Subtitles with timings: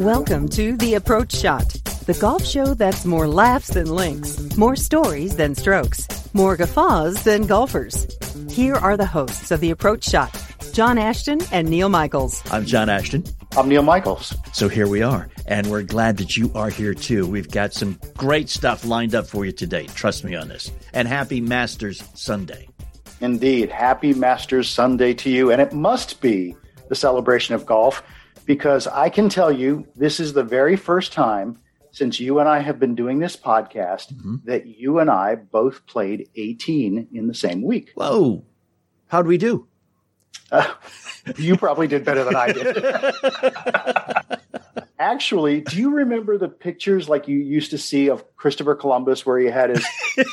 [0.00, 1.68] Welcome to The Approach Shot,
[2.06, 6.06] the golf show that's more laughs than links, more stories than strokes,
[6.36, 8.06] more guffaws than golfers.
[8.50, 10.30] Here are the hosts of The Approach Shot,
[10.74, 12.42] John Ashton and Neil Michaels.
[12.50, 13.24] I'm John Ashton.
[13.56, 14.36] I'm Neil Michaels.
[14.52, 17.26] So here we are, and we're glad that you are here too.
[17.26, 19.86] We've got some great stuff lined up for you today.
[19.86, 20.70] Trust me on this.
[20.92, 22.68] And happy Masters Sunday.
[23.22, 23.70] Indeed.
[23.70, 25.50] Happy Masters Sunday to you.
[25.50, 26.54] And it must be
[26.90, 28.02] the celebration of golf
[28.44, 31.58] because I can tell you this is the very first time
[31.96, 34.36] since you and I have been doing this podcast mm-hmm.
[34.44, 37.92] that you and I both played 18 in the same week.
[37.94, 38.44] Whoa.
[39.06, 39.66] How'd we do?
[40.52, 40.74] Uh,
[41.38, 44.36] you probably did better than I did.
[44.98, 49.38] Actually, do you remember the pictures like you used to see of Christopher Columbus where
[49.38, 49.86] he had his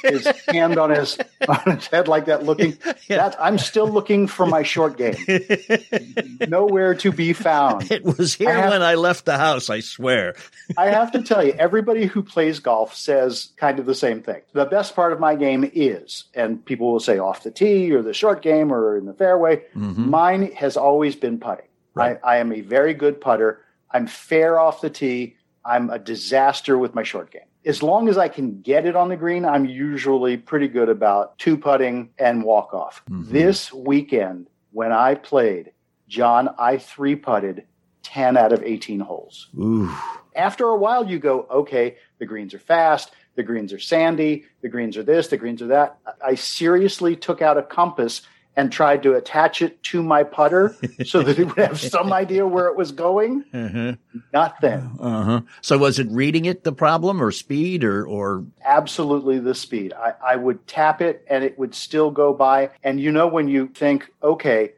[0.04, 2.78] his hand on his on his head like that looking?
[3.08, 3.18] Yeah.
[3.18, 5.18] That I'm still looking for my short game.
[6.48, 7.92] Nowhere to be found.
[7.92, 10.36] It was here I have, when I left the house, I swear.
[10.78, 14.42] I have to tell you, everybody who plays golf says kind of the same thing.
[14.54, 18.02] The best part of my game is, and people will say off the tee or
[18.02, 19.58] the short game or in the fairway.
[19.76, 20.10] Mm-hmm.
[20.10, 21.66] Mine has always been putting.
[21.94, 22.20] Right.
[22.24, 23.63] I, I am a very good putter
[23.94, 25.38] I'm fair off the tee.
[25.64, 27.44] I'm a disaster with my short game.
[27.66, 31.38] As long as I can get it on the green, I'm usually pretty good about
[31.38, 33.04] two putting and walk off.
[33.10, 33.32] Mm-hmm.
[33.32, 35.72] This weekend, when I played,
[36.10, 37.66] John, I three putted
[38.04, 39.48] 10 out of 18 holes.
[39.58, 39.90] Ooh.
[40.36, 44.70] After a while, you go, okay, the greens are fast, the greens are sandy, the
[44.70, 45.98] greens are this, the greens are that.
[46.24, 48.22] I seriously took out a compass
[48.56, 50.76] and tried to attach it to my putter
[51.06, 53.44] so that it would have some idea where it was going.
[53.54, 54.20] Mm-hmm.
[54.32, 54.98] Nothing.
[55.00, 55.42] Uh-huh.
[55.62, 58.46] So was it reading it the problem or speed or, or?
[58.64, 59.94] Absolutely the speed.
[59.94, 62.70] I, I would tap it and it would still go by.
[62.84, 64.74] And you know, when you think, okay,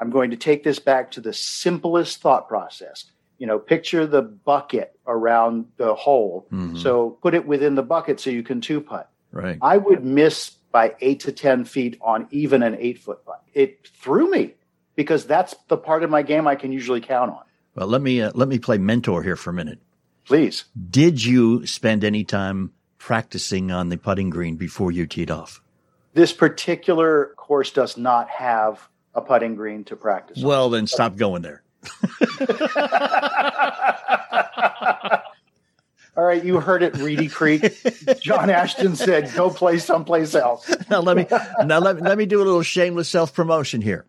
[0.00, 3.06] I'm going to take this back to the simplest thought process.
[3.38, 6.46] You know, picture the bucket around the hole.
[6.52, 6.76] Mm-hmm.
[6.78, 9.10] So put it within the bucket so you can two putt.
[9.32, 9.58] Right.
[9.60, 13.42] I would miss by eight to 10 feet on even an eight foot putt.
[13.54, 14.52] It threw me
[14.94, 17.44] because that's the part of my game I can usually count on.
[17.74, 19.78] Well, let me, uh, let me play mentor here for a minute.
[20.26, 20.66] Please.
[20.90, 25.62] Did you spend any time practicing on the putting green before you teed off?
[26.12, 30.42] This particular course does not have a putting green to practice.
[30.42, 30.72] Well, on.
[30.72, 31.62] then stop going there.
[36.16, 37.62] All right, you heard it, Reedy Creek.
[38.20, 41.26] John Ashton said, "Go play someplace else." now let me
[41.64, 44.06] now let me, let me do a little shameless self promotion here.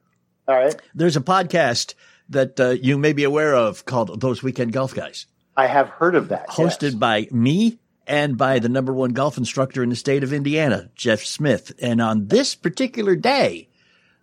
[0.47, 0.75] All right.
[0.95, 1.95] There's a podcast
[2.29, 5.27] that uh, you may be aware of called Those Weekend Golf Guys.
[5.57, 6.47] I have heard of that.
[6.47, 6.95] Hosted yes.
[6.95, 11.23] by me and by the number one golf instructor in the state of Indiana, Jeff
[11.23, 11.73] Smith.
[11.81, 13.67] And on this particular day,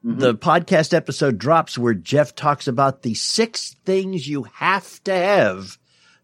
[0.04, 0.18] mm-hmm.
[0.18, 5.78] the podcast episode drops where Jeff talks about the six things you have to have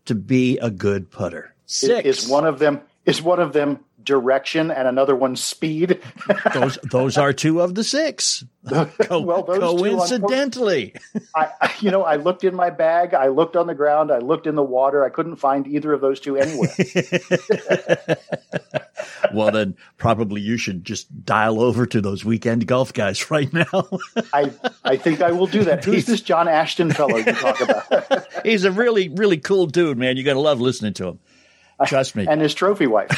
[0.06, 1.54] to be a good putter.
[1.66, 2.80] Six is, one of them.
[3.06, 6.00] Is one of them direction and another one speed?
[6.54, 8.44] those those are two of the six.
[8.68, 13.66] Co- well, coincidentally, two, I, you know, I looked in my bag, I looked on
[13.66, 15.02] the ground, I looked in the water.
[15.02, 16.68] I couldn't find either of those two anywhere.
[19.34, 23.88] well, then probably you should just dial over to those weekend golf guys right now.
[24.34, 24.52] I
[24.84, 25.82] I think I will do that.
[25.82, 28.26] Who's this John Ashton fellow you talk about?
[28.44, 30.18] He's a really really cool dude, man.
[30.18, 31.18] You got to love listening to him.
[31.86, 32.26] Trust me.
[32.30, 33.10] and his trophy wife.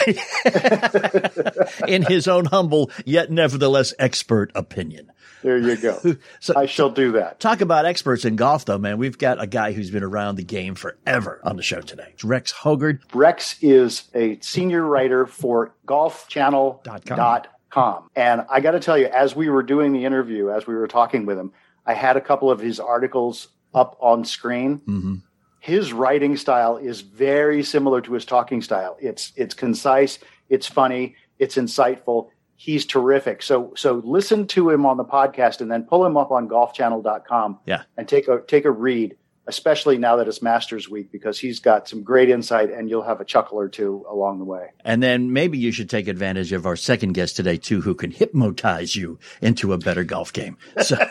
[1.88, 5.10] In his own humble yet nevertheless expert opinion.
[5.42, 5.98] There you go.
[6.40, 7.40] So, I shall do that.
[7.40, 8.98] Talk about experts in golf, though, man.
[8.98, 12.08] We've got a guy who's been around the game forever on the show today.
[12.12, 13.00] It's Rex Hoggard.
[13.14, 18.10] Rex is a senior writer for golfchannel.com.
[18.16, 20.88] And I got to tell you, as we were doing the interview, as we were
[20.88, 21.52] talking with him,
[21.86, 24.78] I had a couple of his articles up on screen.
[24.80, 25.14] Mm-hmm.
[25.62, 28.96] His writing style is very similar to his talking style.
[29.00, 30.18] It's it's concise,
[30.48, 32.30] it's funny, it's insightful.
[32.56, 33.42] He's terrific.
[33.44, 37.60] So so listen to him on the podcast and then pull him up on golfchannel.com
[37.64, 37.82] Yeah.
[37.96, 39.16] and take a take a read,
[39.46, 43.20] especially now that it's Masters Week, because he's got some great insight and you'll have
[43.20, 44.70] a chuckle or two along the way.
[44.84, 48.10] And then maybe you should take advantage of our second guest today too, who can
[48.10, 50.56] hypnotize you into a better golf game.
[50.82, 50.96] So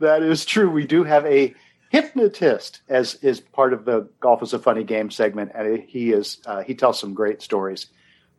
[0.00, 0.68] That is true.
[0.68, 1.54] We do have a
[1.92, 6.38] hypnotist as is part of the Golf is a Funny Game segment, and he is
[6.46, 7.88] uh, he tells some great stories.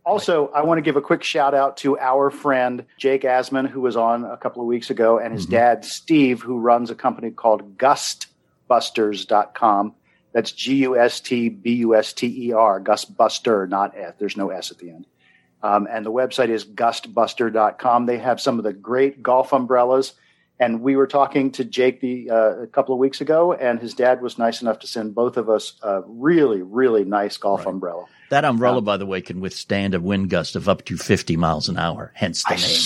[0.05, 3.79] Also, I want to give a quick shout out to our friend Jake Asman, who
[3.79, 7.31] was on a couple of weeks ago, and his dad Steve, who runs a company
[7.31, 9.95] called GustBusters.com.
[10.33, 14.15] That's G U S T B U S T E R, Gustbuster, not S.
[14.17, 15.05] There's no S at the end.
[15.61, 18.05] Um, and the website is gustbuster.com.
[18.05, 20.15] They have some of the great golf umbrellas.
[20.63, 23.93] And we were talking to Jake the, uh, a couple of weeks ago, and his
[23.93, 27.73] dad was nice enough to send both of us a really, really nice golf Right.
[27.73, 28.05] umbrella.
[28.29, 31.67] that umbrella, by the way, can withstand a wind gust of up to 50 miles
[31.67, 32.81] an hour, hence the I name.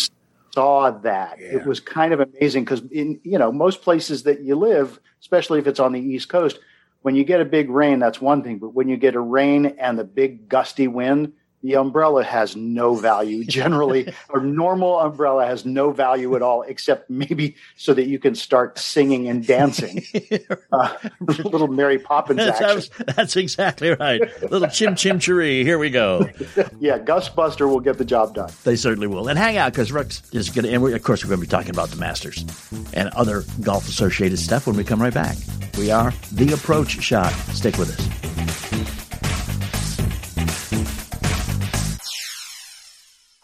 [0.53, 1.39] saw that.
[1.39, 5.59] It was kind of amazing because in you know most places that you live, especially
[5.59, 6.57] if it's on the East Coast,
[7.03, 8.57] when you get a big rain, that's one thing.
[8.57, 11.33] But when you get a rain and the big gusty wind,
[11.63, 13.44] the umbrella has no value.
[13.48, 18.36] Generally, a normal umbrella has no value at all, except maybe so that you can
[18.36, 20.04] start singing and dancing.
[20.71, 23.06] Uh, little Mary Poppins That's, action.
[23.15, 24.21] that's, exactly right.
[24.51, 25.63] Little chim chim cheree.
[25.63, 26.30] Here we go.
[26.80, 28.50] Yeah, Gustbuster will get the job done.
[28.63, 29.27] They certainly will.
[29.30, 31.50] And hang out because Rex is going to, and of course, we're going to be
[31.50, 32.44] talking about the Masters
[32.94, 35.38] and other golf associated stuff when we come right back.
[35.77, 37.31] We are The Approach Shot.
[37.31, 38.66] Stick with us.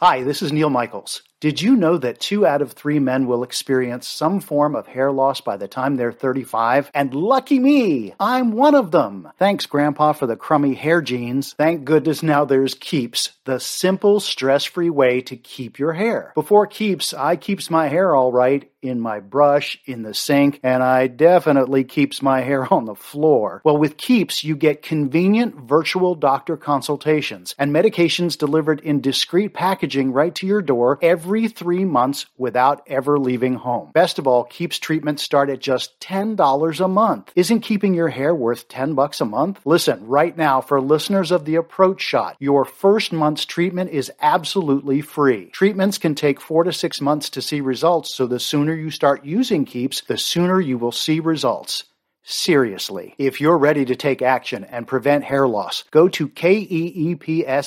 [0.06, 1.22] Hi, this is Neil Michaels.
[1.40, 5.14] Did you know that two out of three men will experience some form of hair
[5.14, 6.92] loss by the time they're 35?
[6.94, 9.30] And lucky me, I'm one of them.
[9.40, 11.54] Thanks, Grandpa, for the crummy hair genes.
[11.54, 16.34] Thank goodness now there's Keeps, the simple, stress free way to keep your hair.
[16.36, 20.84] Before Keeps, I keeps my hair all right in my brush, in the sink, and
[20.84, 23.62] I definitely keeps my hair on the floor.
[23.64, 30.12] Well, with Keeps, you get convenient virtual doctor consultations and medications delivered in discreet packaging
[30.12, 33.92] right to your door every three months without ever leaving home.
[33.94, 37.32] Best of all, Keeps treatments start at just $10 a month.
[37.36, 39.60] Isn't keeping your hair worth 10 bucks a month?
[39.66, 45.02] Listen, right now, for listeners of the Approach Shot, your first month's treatment is absolutely
[45.02, 45.46] free.
[45.52, 49.26] Treatments can take four to six months to see results, so the sooner you start
[49.26, 51.84] using Keeps, the sooner you will see results.
[52.26, 57.66] Seriously, if you're ready to take action and prevent hair loss, go to keeps.com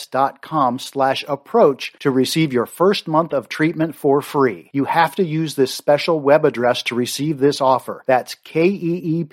[0.78, 4.70] slash approach to receive your first month of treatment for free.
[4.72, 8.02] You have to use this special web address to receive this offer.
[8.06, 9.28] That's keeps.com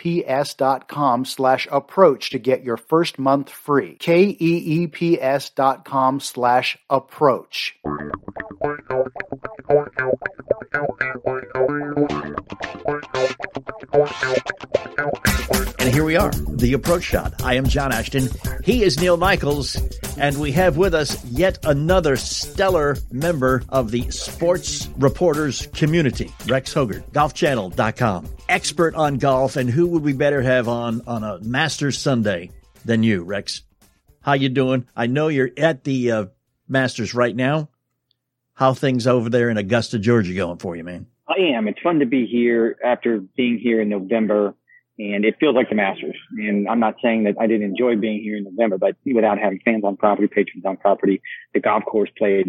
[1.26, 3.96] slash approach to get your first month free.
[3.96, 7.80] keeps.com slash approach.
[15.80, 17.44] And here we are, The Approach Shot.
[17.44, 18.28] I am John Ashton.
[18.64, 19.76] He is Neil Michaels.
[20.18, 26.74] And we have with us yet another stellar member of the sports reporters community, Rex
[26.74, 28.30] Hoggard, golfchannel.com.
[28.50, 29.56] Expert on golf.
[29.56, 32.52] And who would we better have on on a Masters Sunday
[32.86, 33.64] than you, Rex?
[34.22, 34.88] How you doing?
[34.96, 36.26] I know you're at the uh,
[36.68, 37.70] Masters right now.
[38.56, 41.08] How things over there in Augusta, Georgia going for you, man?
[41.28, 41.68] I am.
[41.68, 44.54] It's fun to be here after being here in November,
[45.00, 46.16] and it feels like the Masters.
[46.38, 49.60] And I'm not saying that I didn't enjoy being here in November, but without having
[49.66, 51.22] fans on property, patrons on property,
[51.54, 52.48] the golf course played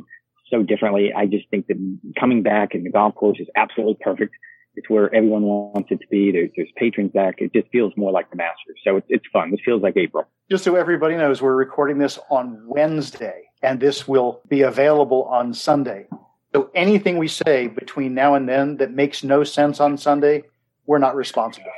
[0.51, 1.11] so differently.
[1.17, 4.35] I just think that coming back and the golf course is absolutely perfect.
[4.77, 6.33] It's where everyone wants it to be.
[6.33, 7.37] There's, there's patrons back.
[7.39, 8.77] It just feels more like the Masters.
[8.85, 9.53] So it's, it's fun.
[9.53, 10.25] This feels like April.
[10.51, 15.55] Just so everybody knows, we're recording this on Wednesday, and this will be available on
[15.55, 16.07] Sunday.
[16.55, 20.45] So anything we say between now and then that makes no sense on Sunday,
[20.87, 21.73] we're not responsible.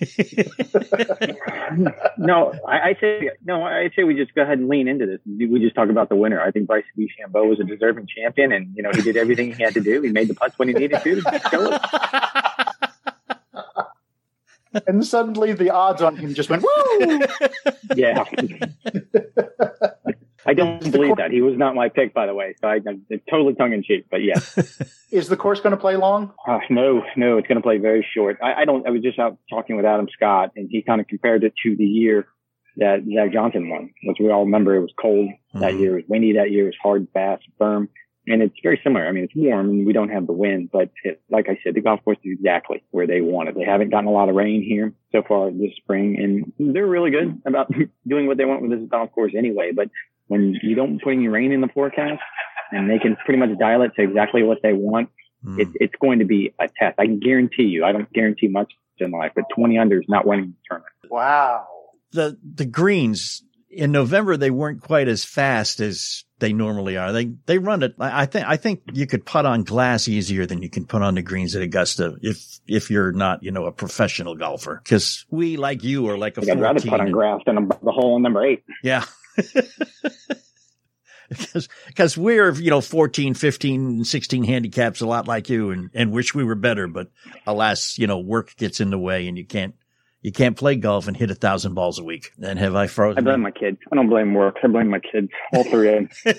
[2.18, 3.62] no, I, I say no.
[3.62, 5.20] I say we just go ahead and lean into this.
[5.26, 6.40] We just talk about the winner.
[6.40, 9.62] I think Bryce DeChambeau was a deserving champion, and you know he did everything he
[9.62, 10.02] had to do.
[10.02, 11.20] He made the putts when he needed to.
[11.20, 12.72] to
[14.86, 17.20] and suddenly the odds on him just went woo.
[17.94, 18.24] Yeah.
[20.44, 21.30] I don't believe that.
[21.30, 22.54] He was not my pick, by the way.
[22.60, 24.58] So I, I'm totally tongue in cheek, but yes.
[25.12, 26.32] Is the course going to play long?
[26.48, 28.38] Uh, no, no, it's going to play very short.
[28.42, 31.06] I, I don't, I was just out talking with Adam Scott and he kind of
[31.06, 32.26] compared it to the year
[32.78, 34.74] that Zach Johnson won, which we all remember.
[34.74, 35.78] It was cold that Mhm.
[35.80, 35.92] year.
[35.92, 36.64] It was windy that year.
[36.64, 37.88] It was hard, fast, firm.
[38.26, 39.06] And it's very similar.
[39.06, 41.74] I mean, it's warm and we don't have the wind, but it, like I said,
[41.74, 43.56] the golf course is exactly where they want it.
[43.56, 46.16] They haven't gotten a lot of rain here so far this spring
[46.58, 47.72] and they're really good about
[48.06, 49.72] doing what they want with this golf course anyway.
[49.74, 49.88] But
[50.28, 52.22] when you don't put any rain in the forecast
[52.70, 55.08] and they can pretty much dial it to exactly what they want,
[55.44, 55.58] Mm.
[55.58, 57.00] it, it's going to be a test.
[57.00, 60.24] I can guarantee you, I don't guarantee much in life, but 20 under is not
[60.24, 60.92] winning the tournament.
[61.10, 61.66] Wow.
[62.12, 67.12] the the greens in November they weren't quite as fast as they normally are.
[67.12, 67.94] They they run it.
[68.00, 71.00] I I think I think you could putt on glass easier than you can put
[71.00, 74.80] on the greens at Augusta if if you're not you know a professional golfer.
[74.82, 77.92] Because we like you are like a I'd rather 14 put on grass than the
[77.92, 78.64] hole in number eight.
[78.82, 79.04] Yeah.
[81.28, 86.12] Because, because we're, you know, 14, 15, 16 handicaps a lot like you and, and
[86.12, 86.86] wish we were better.
[86.86, 87.10] But
[87.46, 89.74] alas, you know, work gets in the way and you can't,
[90.22, 92.30] you can't play golf and hit a thousand balls a week.
[92.42, 93.18] And have I frozen?
[93.18, 93.78] I blame my kids.
[93.92, 94.56] I don't blame work.
[94.62, 95.28] I blame my kids.
[95.52, 96.24] All three of them.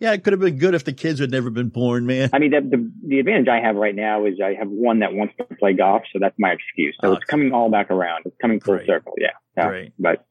[0.00, 2.30] yeah, it could have been good if the kids had never been born, man.
[2.32, 5.12] I mean, the, the, the advantage I have right now is I have one that
[5.12, 6.96] wants to play golf, so that's my excuse.
[7.00, 8.22] So Oh, it's coming all back around.
[8.26, 8.86] It's coming full Great.
[8.86, 9.14] circle.
[9.18, 9.28] Yeah.
[9.56, 9.68] yeah.
[9.68, 9.92] Great.
[9.98, 10.26] But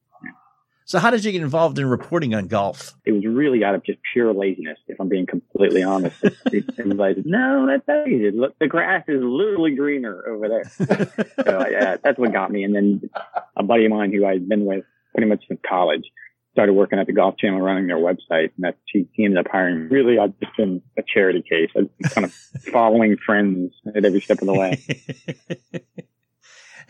[0.92, 2.96] So how did you get involved in reporting on golf?
[3.06, 6.22] it was really out of just pure laziness, if I'm being completely honest.
[6.46, 8.30] Everybody's like, no, that's not easy.
[8.32, 10.66] Look, the grass is literally greener over there.
[11.46, 12.66] so yeah, that's what got me.
[12.66, 13.10] And then
[13.56, 14.84] a buddy of mine who I'd been with
[15.16, 16.04] pretty much since college
[16.52, 19.50] started working at the Golf Channel, running their website, and that he, he ended up
[19.50, 19.84] hiring.
[19.84, 19.96] me.
[19.96, 21.70] Really, I've just been a charity case.
[21.74, 22.34] I've been kind of
[22.74, 24.84] following friends at every step of the way.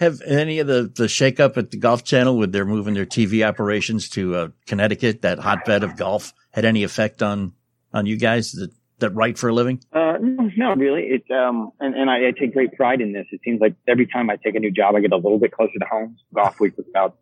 [0.02, 3.48] Have any of the, the shakeup at the Golf Channel with their moving their TV
[3.48, 7.54] operations to uh, Connecticut, that hotbed of golf, had any effect on
[7.94, 9.80] on you guys that, that write for a living?
[9.94, 11.04] Uh, no, not really.
[11.04, 13.28] It's um, and, and I, I take great pride in this.
[13.32, 15.52] It seems like every time I take a new job, I get a little bit
[15.52, 16.18] closer to home.
[16.34, 17.18] Golf Week was about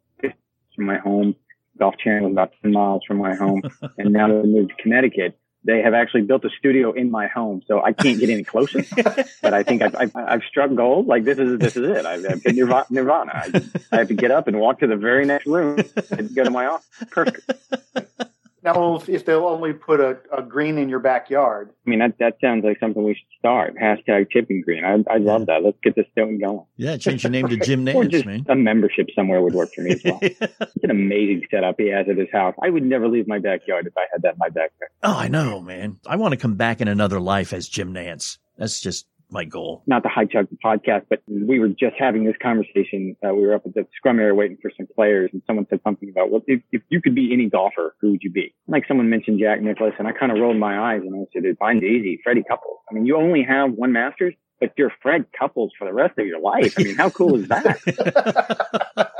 [0.79, 1.35] from my home.
[1.77, 3.61] Golf Channel was about 10 miles from my home.
[3.97, 7.27] and now that I moved to Connecticut, they have actually built a studio in my
[7.27, 8.83] home, so I can't get any closer.
[9.41, 11.07] but I think I've, I've, I've struck gold.
[11.07, 12.05] Like this is this is it.
[12.05, 12.85] I've, I've hit nirvana.
[12.89, 13.31] nirvana.
[13.33, 15.79] I, I have to get up and walk to the very next room
[16.11, 16.87] and go to my office.
[17.09, 18.25] Perfect.
[18.73, 22.17] Now, if, if they'll only put a, a green in your backyard, I mean, that
[22.19, 23.75] that sounds like something we should start.
[23.75, 24.83] Hashtag tipping green.
[24.83, 25.63] I I love that.
[25.63, 26.65] Let's get this thing going.
[26.77, 28.45] Yeah, change your name to Jim Or Nance, just man.
[28.49, 30.19] a membership somewhere would work for me as well.
[30.21, 32.55] it's an amazing setup he has at his house.
[32.61, 34.91] I would never leave my backyard if I had that in my backyard.
[35.03, 35.99] oh, I know, man.
[36.05, 38.37] I want to come back in another life as Jim Nantz.
[38.57, 39.83] That's just my goal.
[39.87, 43.15] Not to hijack the podcast, but we were just having this conversation.
[43.25, 45.79] Uh, we were up at the scrum area waiting for some players, and someone said
[45.83, 48.87] something about, "Well, if, if you could be any golfer, who would you be?" Like
[48.87, 51.83] someone mentioned Jack Nicklaus, and I kind of rolled my eyes and I said, "Mine's
[51.83, 55.85] easy, Freddie Couples." I mean, you only have one Masters, but you're Fred Couples for
[55.85, 56.73] the rest of your life.
[56.77, 59.09] I mean, how cool is that?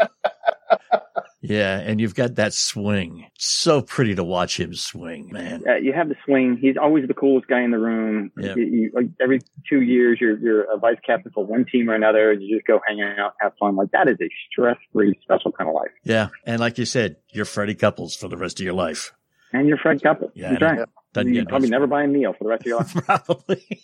[1.50, 3.26] Yeah, and you've got that swing.
[3.38, 5.64] So pretty to watch him swing, man.
[5.68, 6.58] uh, you have the swing.
[6.62, 8.32] He's always the coolest guy in the room.
[8.38, 8.54] Yeah.
[8.56, 11.96] You, you, like, every two years, you're you're a vice captain for one team or
[11.96, 12.32] another.
[12.34, 13.76] You just go hang out, have fun.
[13.76, 15.90] Like that is a stress-free, special kind of life.
[16.04, 19.12] Yeah, and like you said, you're Freddie Couples for the rest of your life.
[19.52, 20.32] And you're Fred Couple.
[20.36, 20.90] Yeah, That's I right.
[21.14, 22.94] Doesn't You get probably much- never buy a meal for the rest of your life.
[22.94, 23.82] Probably.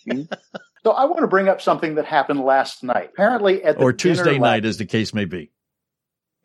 [0.84, 3.10] so I want to bring up something that happened last night.
[3.14, 5.50] Apparently, at the or Tuesday la- night, as the case may be.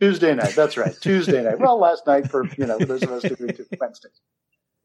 [0.02, 0.56] Tuesday night.
[0.56, 0.96] That's right.
[1.00, 1.60] Tuesday night.
[1.60, 4.20] Well, last night for you know those of us who do Wednesdays.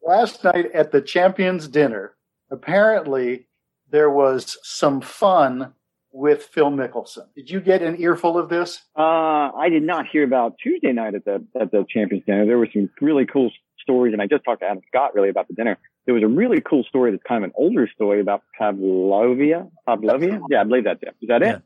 [0.03, 2.15] Last night at the champions dinner,
[2.51, 3.49] apparently
[3.91, 5.73] there was some fun
[6.13, 7.27] with Phil Mickelson.
[7.35, 8.83] Did you get an earful of this?
[8.97, 12.45] Uh, I did not hear about Tuesday night at the at the Champions Dinner.
[12.45, 15.49] There were some really cool stories, and I just talked to Adam Scott really about
[15.49, 15.79] the dinner.
[16.05, 19.67] There was a really cool story that's kind of an older story about Pavlovia.
[19.87, 20.41] Pavlovia?
[20.51, 21.17] Yeah, I believe that's it.
[21.23, 21.63] Is that it?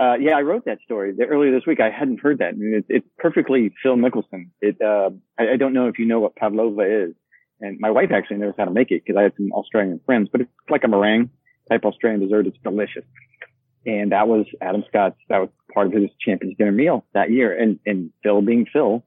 [0.00, 1.80] Uh, yeah, I wrote that story earlier this week.
[1.80, 2.54] I hadn't heard that.
[2.54, 4.50] And it, it's perfectly Phil Mickelson.
[4.60, 7.14] It, uh, I, I don't know if you know what Pavlova is.
[7.60, 10.28] And my wife actually knows how to make it because I had some Australian friends,
[10.30, 11.30] but it's like a meringue
[11.70, 12.46] type Australian dessert.
[12.46, 13.04] It's delicious.
[13.86, 17.56] And that was Adam Scott's, that was part of his Champions Dinner meal that year.
[17.56, 19.04] And, and Phil being Phil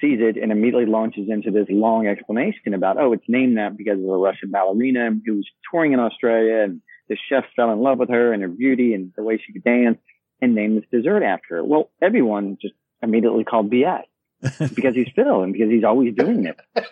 [0.00, 3.98] sees it and immediately launches into this long explanation about, oh, it's named that because
[3.98, 7.98] of a Russian ballerina who was touring in Australia and the chef fell in love
[7.98, 9.98] with her and her beauty and the way she could dance
[10.40, 11.64] and named this dessert after her.
[11.64, 14.02] Well, everyone just immediately called BS
[14.74, 16.58] because he's Phil and because he's always doing it.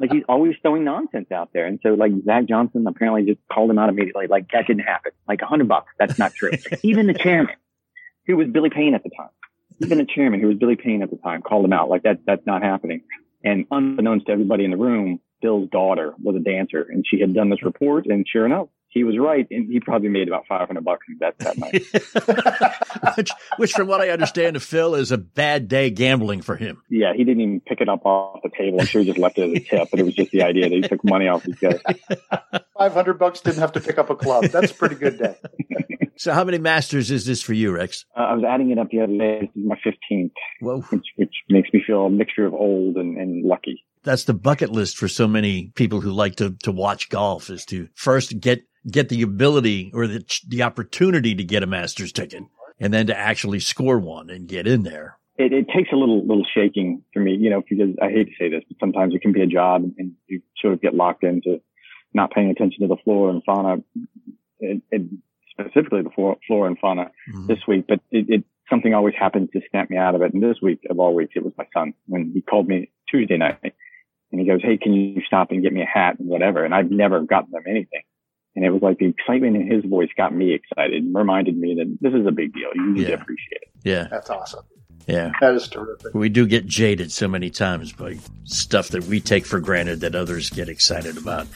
[0.00, 1.66] Like he's always throwing nonsense out there.
[1.66, 4.26] And so like Zach Johnson apparently just called him out immediately.
[4.28, 5.12] Like that didn't happen.
[5.28, 5.92] Like a hundred bucks.
[5.98, 6.52] That's not true.
[6.82, 7.54] Even the chairman,
[8.26, 9.28] who was Billy Payne at the time,
[9.82, 11.88] even the chairman who was Billy Payne at the time called him out.
[11.88, 13.02] Like that, that's not happening.
[13.44, 17.34] And unbeknownst to everybody in the room, Bill's daughter was a dancer and she had
[17.34, 18.06] done this report.
[18.06, 21.38] And sure enough, he was right, and he probably made about 500 bucks in bet
[21.38, 23.16] that night.
[23.16, 26.82] which, which, from what I understand to Phil, is a bad day gambling for him.
[26.90, 28.80] Yeah, he didn't even pick it up off the table.
[28.80, 30.68] I'm sure he just left it as a tip, but it was just the idea
[30.68, 31.78] that he took money off his guy.
[32.78, 34.46] 500 bucks didn't have to pick up a club.
[34.46, 35.36] That's a pretty good day.
[36.16, 38.06] so, how many masters is this for you, Rex?
[38.16, 39.40] Uh, I was adding it up the other day.
[39.42, 40.80] This is my 15th, Whoa.
[40.80, 44.70] which, which makes me feel a mixture of old and, and lucky that's the bucket
[44.70, 48.62] list for so many people who like to to watch golf is to first get
[48.88, 52.42] get the ability or the the opportunity to get a master's ticket
[52.78, 55.18] and then to actually score one and get in there.
[55.36, 58.32] It, it takes a little little shaking for me, you know, because I hate to
[58.38, 61.24] say this, but sometimes it can be a job and you sort of get locked
[61.24, 61.60] into
[62.12, 63.76] not paying attention to the floor and fauna,
[64.60, 64.82] and,
[65.50, 67.46] specifically the floor, floor and fauna mm-hmm.
[67.46, 67.84] this week.
[67.86, 70.32] But it, it something always happens to snap me out of it.
[70.32, 73.36] And this week of all weeks, it was my son when he called me Tuesday
[73.36, 76.64] night and he goes, Hey, can you stop and get me a hat and whatever?
[76.64, 78.02] And I've never gotten them anything.
[78.60, 81.76] And it was like the excitement in his voice got me excited and reminded me
[81.76, 82.68] that this is a big deal.
[82.74, 83.16] You need yeah.
[83.16, 83.70] to appreciate it.
[83.84, 84.06] Yeah.
[84.10, 84.66] That's awesome.
[85.06, 85.32] Yeah.
[85.40, 86.12] That is terrific.
[86.12, 90.14] We do get jaded so many times by stuff that we take for granted that
[90.14, 91.46] others get excited about.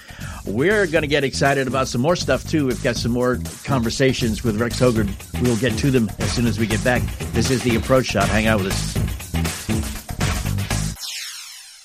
[0.47, 2.69] We're going to get excited about some more stuff too.
[2.69, 5.43] We've got some more conversations with Rex Hoggard.
[5.43, 7.03] We'll get to them as soon as we get back.
[7.33, 8.31] This is the approach shot.
[8.31, 9.24] Hang out with us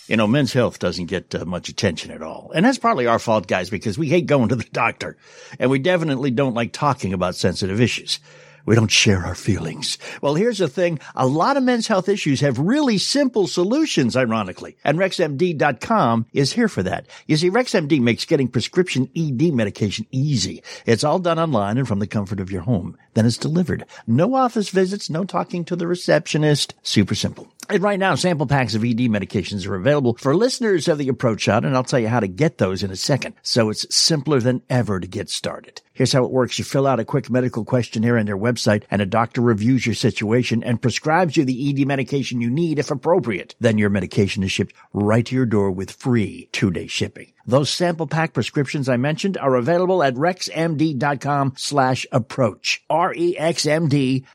[0.09, 2.51] you know, men's health doesn't get uh, much attention at all.
[2.55, 5.17] And that's partly our fault, guys, because we hate going to the doctor
[5.59, 8.19] and we definitely don't like talking about sensitive issues.
[8.65, 9.97] We don't share our feelings.
[10.21, 10.99] Well, here's the thing.
[11.15, 14.77] A lot of men's health issues have really simple solutions, ironically.
[14.83, 17.07] And RexMD.com is here for that.
[17.25, 20.61] You see, RexMD makes getting prescription ED medication easy.
[20.85, 22.97] It's all done online and from the comfort of your home.
[23.19, 23.83] Then it's delivered.
[24.07, 26.73] No office visits, no talking to the receptionist.
[26.83, 27.49] Super simple.
[27.69, 31.41] And right now, sample packs of ED medications are available for listeners of the approach
[31.41, 33.35] shot, and I'll tell you how to get those in a second.
[33.43, 35.81] So it's simpler than ever to get started.
[35.93, 36.57] Here's how it works.
[36.57, 39.95] You fill out a quick medical questionnaire on their website and a doctor reviews your
[39.95, 43.53] situation and prescribes you the ED medication you need if appropriate.
[43.59, 47.33] Then your medication is shipped right to your door with free two day shipping.
[47.45, 52.84] Those sample pack prescriptions I mentioned are available at rexmd.com slash approach.
[52.89, 53.09] R-E-X-M-D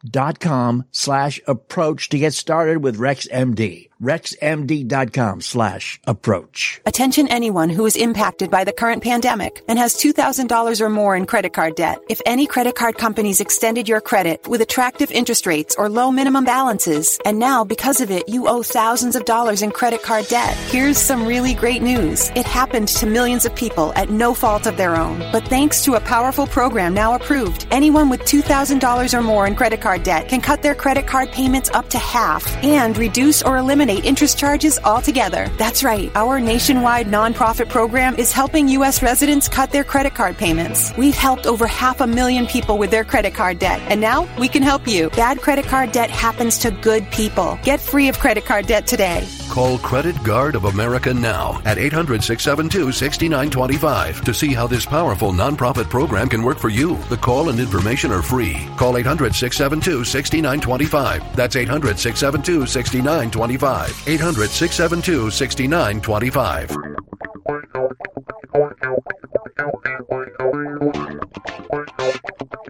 [0.08, 6.80] dot com slash approach to get started with RexMD rexmd.com slash approach.
[6.86, 11.26] Attention anyone who is impacted by the current pandemic and has $2,000 or more in
[11.26, 11.98] credit card debt.
[12.08, 16.44] If any credit card companies extended your credit with attractive interest rates or low minimum
[16.44, 20.54] balances, and now because of it, you owe thousands of dollars in credit card debt.
[20.68, 22.30] Here's some really great news.
[22.36, 25.18] It happened to millions of people at no fault of their own.
[25.32, 29.80] But thanks to a powerful program now approved, anyone with $2,000 or more in credit
[29.80, 33.93] card debt can cut their credit card payments up to half and reduce or eliminate
[33.94, 35.48] eliminate interest charges altogether.
[35.58, 36.10] That's right.
[36.14, 39.02] Our nationwide nonprofit program is helping U.S.
[39.02, 40.92] residents cut their credit card payments.
[40.96, 44.48] We've helped over half a million people with their credit card debt, and now we
[44.48, 45.10] can help you.
[45.10, 47.58] Bad credit card debt happens to good people.
[47.62, 49.26] Get free of credit card debt today.
[49.54, 55.30] Call Credit Guard of America now at 800 672 6925 to see how this powerful
[55.30, 56.96] nonprofit program can work for you.
[57.08, 58.68] The call and information are free.
[58.76, 61.36] Call 800 672 6925.
[61.36, 64.08] That's 800 672 6925.
[64.08, 66.76] 800 672 6925.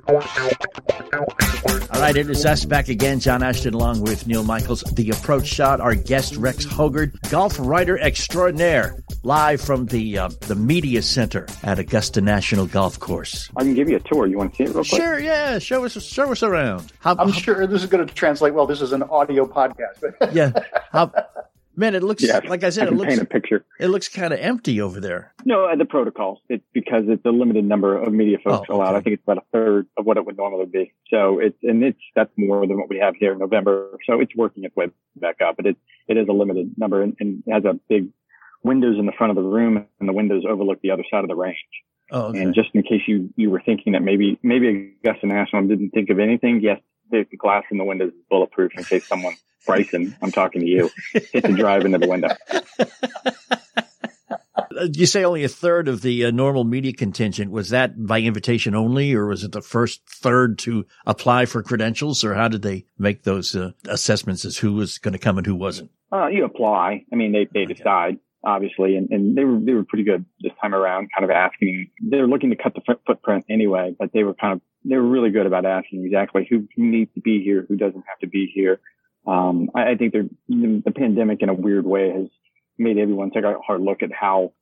[0.07, 3.21] All right, it is us back again.
[3.21, 4.83] John Ashton along with Neil Michaels.
[4.83, 10.55] The approach shot, our guest Rex Hoggard, golf writer extraordinaire, live from the uh, the
[10.55, 13.49] media center at Augusta National Golf Course.
[13.57, 14.27] I can give you a tour.
[14.27, 15.01] You want to see it real quick?
[15.01, 15.59] Sure, yeah.
[15.59, 16.93] Show us show us around.
[16.99, 18.67] How, I'm how, sure this is going to translate well.
[18.67, 20.35] This is an audio podcast.
[20.35, 20.53] yeah.
[20.93, 21.11] How,
[21.77, 22.89] Man, it looks like I said.
[22.89, 23.65] I it looks paint a picture.
[23.81, 25.33] It looks kind of empty over there.
[25.45, 26.39] No, uh, the protocols.
[26.49, 28.91] It's because it's a limited number of media folks oh, allowed.
[28.91, 28.97] Okay.
[28.97, 30.93] I think it's about a third of what it would normally be.
[31.11, 33.99] So it's and it's that's more than what we have here in November.
[34.07, 37.17] So it's working its way back up, but it it is a limited number and,
[37.19, 38.09] and has a big
[38.63, 41.29] windows in the front of the room, and the windows overlook the other side of
[41.29, 41.59] the range.
[42.11, 42.43] Oh, okay.
[42.43, 46.11] And just in case you you were thinking that maybe maybe Augusta National didn't think
[46.11, 46.81] of anything, yes,
[47.23, 49.35] the glass in the windows is bulletproof in case someone
[49.67, 50.91] Bryson, I'm talking to you.
[51.13, 52.29] Hit the drive into the window.
[54.93, 58.75] you say only a third of the uh, normal media contingent was that by invitation
[58.75, 62.85] only, or was it the first third to apply for credentials, or how did they
[62.99, 65.91] make those uh, assessments as who was going to come and who wasn't?
[66.13, 67.05] Uh, you apply.
[67.13, 67.75] I mean, they they okay.
[67.75, 71.31] decide obviously, and, and they were they were pretty good this time around, kind of
[71.31, 71.91] asking.
[72.03, 75.03] They were looking to cut the footprint anyway, but they were kind of they were
[75.03, 78.27] really good about asking exactly who, who needs to be here, who doesn't have to
[78.27, 78.81] be here.
[79.27, 82.29] Um, I, I think the, the pandemic in a weird way has
[82.79, 84.53] made everyone take a hard look at how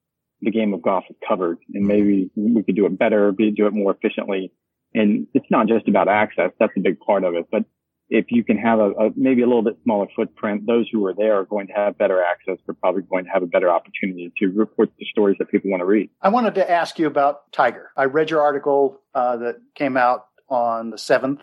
[0.41, 3.73] the game of golf is covered and maybe we could do it better, do it
[3.73, 4.53] more efficiently.
[4.95, 6.51] And it's not just about access.
[6.59, 7.47] That's a big part of it.
[7.51, 7.65] But
[8.13, 11.15] if you can have a, a, maybe a little bit smaller footprint, those who are
[11.15, 12.59] there are going to have better access.
[12.67, 15.81] They're probably going to have a better opportunity to report the stories that people want
[15.81, 16.11] to read.
[16.21, 17.91] I wanted to ask you about Tiger.
[17.97, 21.41] I read your article uh, that came out on the seventh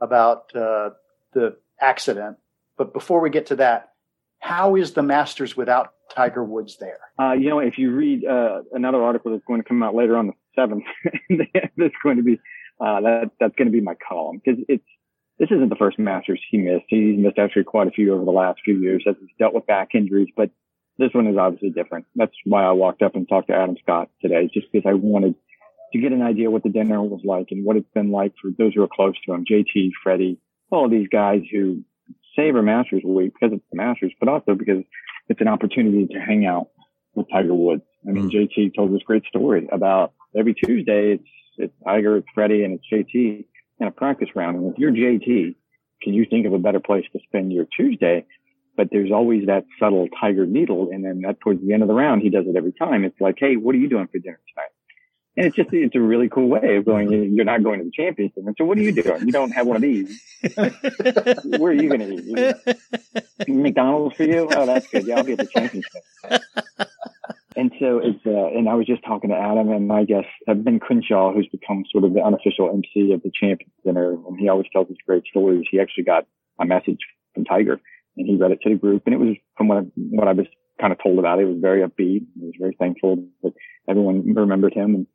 [0.00, 0.90] about uh,
[1.32, 2.36] the accident.
[2.78, 3.90] But before we get to that,
[4.38, 7.00] how is the Masters without Tiger Woods there?
[7.18, 10.16] Uh, you know, if you read uh, another article that's going to come out later
[10.16, 10.84] on the seventh,
[11.76, 12.38] that's going to be
[12.80, 14.84] uh, that that's going to be my column because it's
[15.38, 16.84] this isn't the first Masters he missed.
[16.88, 19.66] He's missed actually quite a few over the last few years as he's dealt with
[19.66, 20.50] back injuries, but
[20.98, 22.06] this one is obviously different.
[22.14, 25.34] That's why I walked up and talked to Adam Scott today, just because I wanted
[25.92, 28.50] to get an idea what the dinner was like and what it's been like for
[28.56, 30.38] those who are close to him, JT, Freddie,
[30.70, 31.82] all these guys who
[32.36, 34.84] savor Masters week because it's the Masters, but also because
[35.28, 36.68] it's an opportunity to hang out
[37.14, 37.82] with Tiger Woods.
[38.06, 38.32] I mean, mm.
[38.32, 42.84] JT told this great story about every Tuesday it's, it's Tiger, it's Freddie, and it's
[43.14, 43.46] JT
[43.80, 44.56] in a practice round.
[44.56, 45.54] And if you're JT,
[46.02, 48.26] can you think of a better place to spend your Tuesday?
[48.76, 50.90] But there's always that subtle tiger needle.
[50.92, 53.04] And then that towards the end of the round, he does it every time.
[53.04, 54.70] It's like, Hey, what are you doing for dinner tonight?
[55.36, 57.90] And it's just, it's a really cool way of going, you're not going to the
[57.90, 58.44] championship.
[58.46, 59.26] And so what are you doing?
[59.26, 60.20] You don't have one of these.
[60.54, 62.66] Where are you going to
[63.44, 63.48] eat?
[63.48, 64.48] McDonald's for you?
[64.52, 65.04] Oh, that's good.
[65.06, 66.02] Yeah, I'll be at the championship.
[67.56, 70.80] And so it's, uh, and I was just talking to Adam and my guest, Ben
[70.80, 74.12] Crenshaw, who's become sort of the unofficial MC of the Champions Dinner.
[74.12, 75.66] And he always tells these great stories.
[75.70, 76.26] He actually got
[76.58, 76.98] a message
[77.32, 77.80] from Tiger
[78.16, 79.02] and he read it to the group.
[79.06, 80.46] And it was from what, I, what I was
[80.80, 81.44] kind of told about it.
[81.44, 82.26] Was very upbeat.
[82.34, 83.52] He was very thankful that
[83.88, 84.94] everyone remembered him.
[84.94, 85.06] And,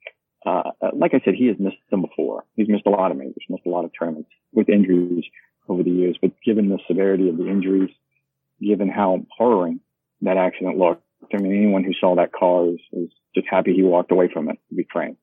[0.45, 2.45] uh, like I said, he has missed them before.
[2.55, 5.25] He's missed a lot of majors, missed a lot of tournaments with injuries
[5.67, 6.17] over the years.
[6.21, 7.89] But given the severity of the injuries,
[8.61, 9.79] given how horrible
[10.21, 13.83] that accident looked, I mean, anyone who saw that car is, is just happy he
[13.83, 15.17] walked away from it, to be frank.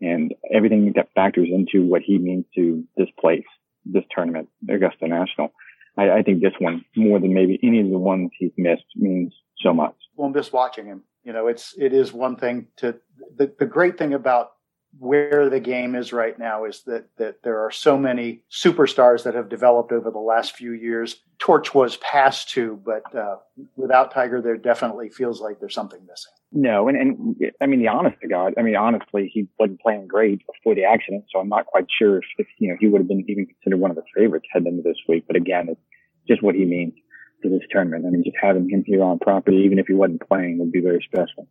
[0.00, 3.46] And everything that factors into what he means to this place,
[3.84, 5.52] this tournament, Augusta National.
[5.96, 9.32] I, I think this one, more than maybe any of the ones he's missed, means
[9.58, 9.94] so much.
[10.16, 11.04] We'll miss watching him.
[11.24, 12.96] You know, it's, it is one thing to,
[13.36, 14.50] the, the great thing about
[14.98, 19.34] where the game is right now is that that there are so many superstars that
[19.34, 21.22] have developed over the last few years.
[21.38, 23.36] Torch was passed to, but uh,
[23.76, 26.32] without Tiger, there definitely feels like there's something missing.
[26.52, 30.06] No, and and I mean the honest to God, I mean honestly, he wasn't playing
[30.06, 33.00] great before the accident, so I'm not quite sure if, if you know he would
[33.00, 35.24] have been even considered one of the favorites heading into this week.
[35.26, 35.80] But again, it's
[36.26, 36.94] just what he means
[37.42, 38.06] to this tournament.
[38.06, 40.80] I mean, just having him here on property, even if he wasn't playing, would be
[40.80, 41.48] very special.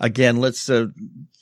[0.00, 0.86] Again, let's uh,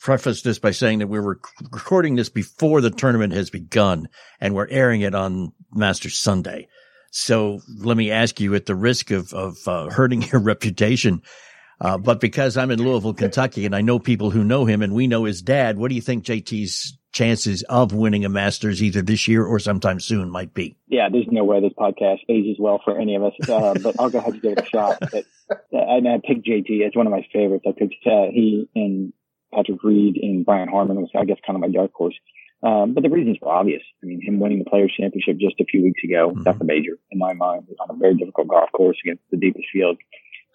[0.01, 4.09] preface this by saying that we're rec- recording this before the tournament has begun
[4.40, 6.69] and we're airing it on Masters Sunday.
[7.11, 11.23] So let me ask you at the risk of, of uh, hurting your reputation,
[11.81, 14.95] uh, but because I'm in Louisville, Kentucky, and I know people who know him and
[14.95, 19.01] we know his dad, what do you think JT's chances of winning a Masters either
[19.01, 20.77] this year or sometime soon might be?
[20.87, 24.11] Yeah, there's no way this podcast ages well for any of us, uh, but I'll
[24.11, 24.99] go ahead and give it a shot.
[25.01, 26.67] But, uh, and I picked JT.
[26.69, 27.65] It's one of my favorites.
[27.67, 29.13] I picked uh, he and
[29.55, 32.15] Patrick Reed and Brian Harman was, I guess, kind of my dark horse.
[32.63, 33.83] Um, but the reasons were obvious.
[34.03, 36.43] I mean, him winning the Players Championship just a few weeks ago, mm-hmm.
[36.43, 37.67] that's a major in my mind.
[37.81, 39.99] on a very difficult golf course against the deepest field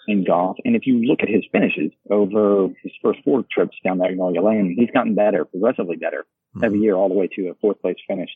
[0.08, 0.58] in golf.
[0.66, 4.76] And if you look at his finishes over his first four trips down Magnolia Lane,
[4.78, 6.64] he's gotten better, progressively better mm-hmm.
[6.64, 8.30] every year, all the way to a fourth place finish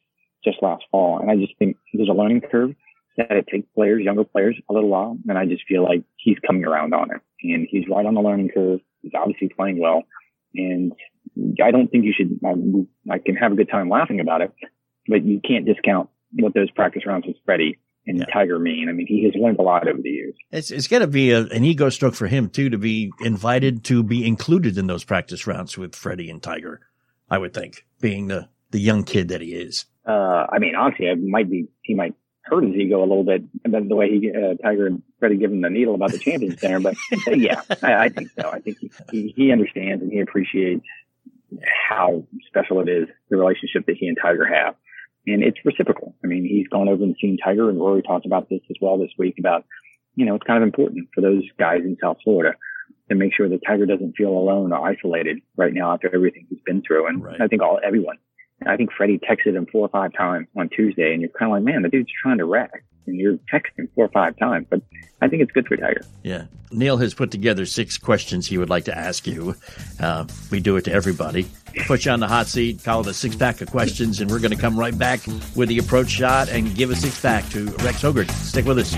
[0.44, 1.20] just last fall.
[1.20, 2.76] And I just think there's a learning curve
[3.18, 5.18] that it takes players, younger players, a little while.
[5.28, 8.22] And I just feel like he's coming around on it, and he's right on the
[8.22, 8.80] learning curve.
[9.02, 10.04] He's obviously playing well.
[10.54, 10.94] And
[11.64, 14.54] I don't think you should, I, I can have a good time laughing about it,
[15.08, 18.26] but you can't discount what those practice rounds with Freddie and yeah.
[18.32, 18.88] Tiger mean.
[18.90, 20.36] I mean, he has learned a lot over the years.
[20.52, 23.84] It's, it's got to be a, an ego stroke for him too, to be invited
[23.86, 26.82] to be included in those practice rounds with Freddie and Tiger.
[27.30, 29.86] I would think being the, the young kid that he is.
[30.08, 33.44] Uh, I mean, honestly, it might be, he might hurt his ego a little bit
[33.66, 36.62] about the way he, uh, Tiger and Freddie give him the needle about the champions
[36.62, 36.80] dinner.
[36.80, 36.96] But,
[37.28, 38.50] yeah, I, I, think so.
[38.52, 38.78] I think
[39.12, 40.86] he, he understands and he appreciates
[41.90, 44.76] how special it is, the relationship that he and Tiger have.
[45.28, 46.16] And it's reciprocal.
[46.24, 48.98] I mean, he's gone over and seen Tiger and Rory talked about this as well
[48.98, 49.66] this week about,
[50.16, 52.56] you know, it's kind of important for those guys in South Florida
[53.10, 56.60] to make sure that Tiger doesn't feel alone or isolated right now after everything he's
[56.66, 57.08] been through.
[57.08, 57.42] And right.
[57.42, 58.18] I think all, everyone,
[58.66, 61.58] I think Freddie texted him four or five times on Tuesday and you're kind of
[61.58, 64.82] like, man, the dude's trying to wreck and you're texting four or five times, but
[65.22, 66.02] I think it's good for Tiger.
[66.24, 66.46] Yeah.
[66.72, 69.56] Neil has put together six questions he would like to ask you.
[70.00, 71.48] Uh, we do it to everybody.
[71.86, 74.40] Put you on the hot seat, call it a six pack of questions, and we're
[74.40, 75.22] going to come right back
[75.56, 78.30] with the approach shot and give a six pack to Rex Hoggard.
[78.32, 78.96] Stick with us.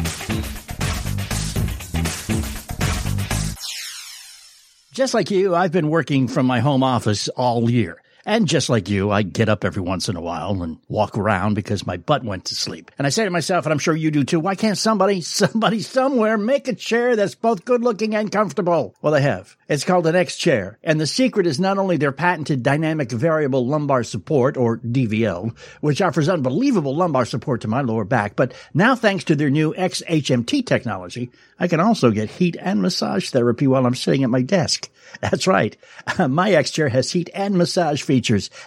[4.93, 8.02] Just like you, I've been working from my home office all year.
[8.28, 11.54] And just like you, I get up every once in a while and walk around
[11.54, 12.92] because my butt went to sleep.
[12.98, 15.80] And I say to myself, and I'm sure you do too, why can't somebody, somebody
[15.80, 18.94] somewhere make a chair that's both good looking and comfortable?
[19.02, 19.56] Well, they have.
[19.70, 20.78] It's called an X chair.
[20.84, 26.02] And the secret is not only their patented dynamic variable lumbar support, or DVL, which
[26.02, 30.66] offers unbelievable lumbar support to my lower back, but now thanks to their new XHMT
[30.66, 34.90] technology, I can also get heat and massage therapy while I'm sitting at my desk.
[35.22, 35.76] That's right.
[36.28, 38.16] My X chair has heat and massage features.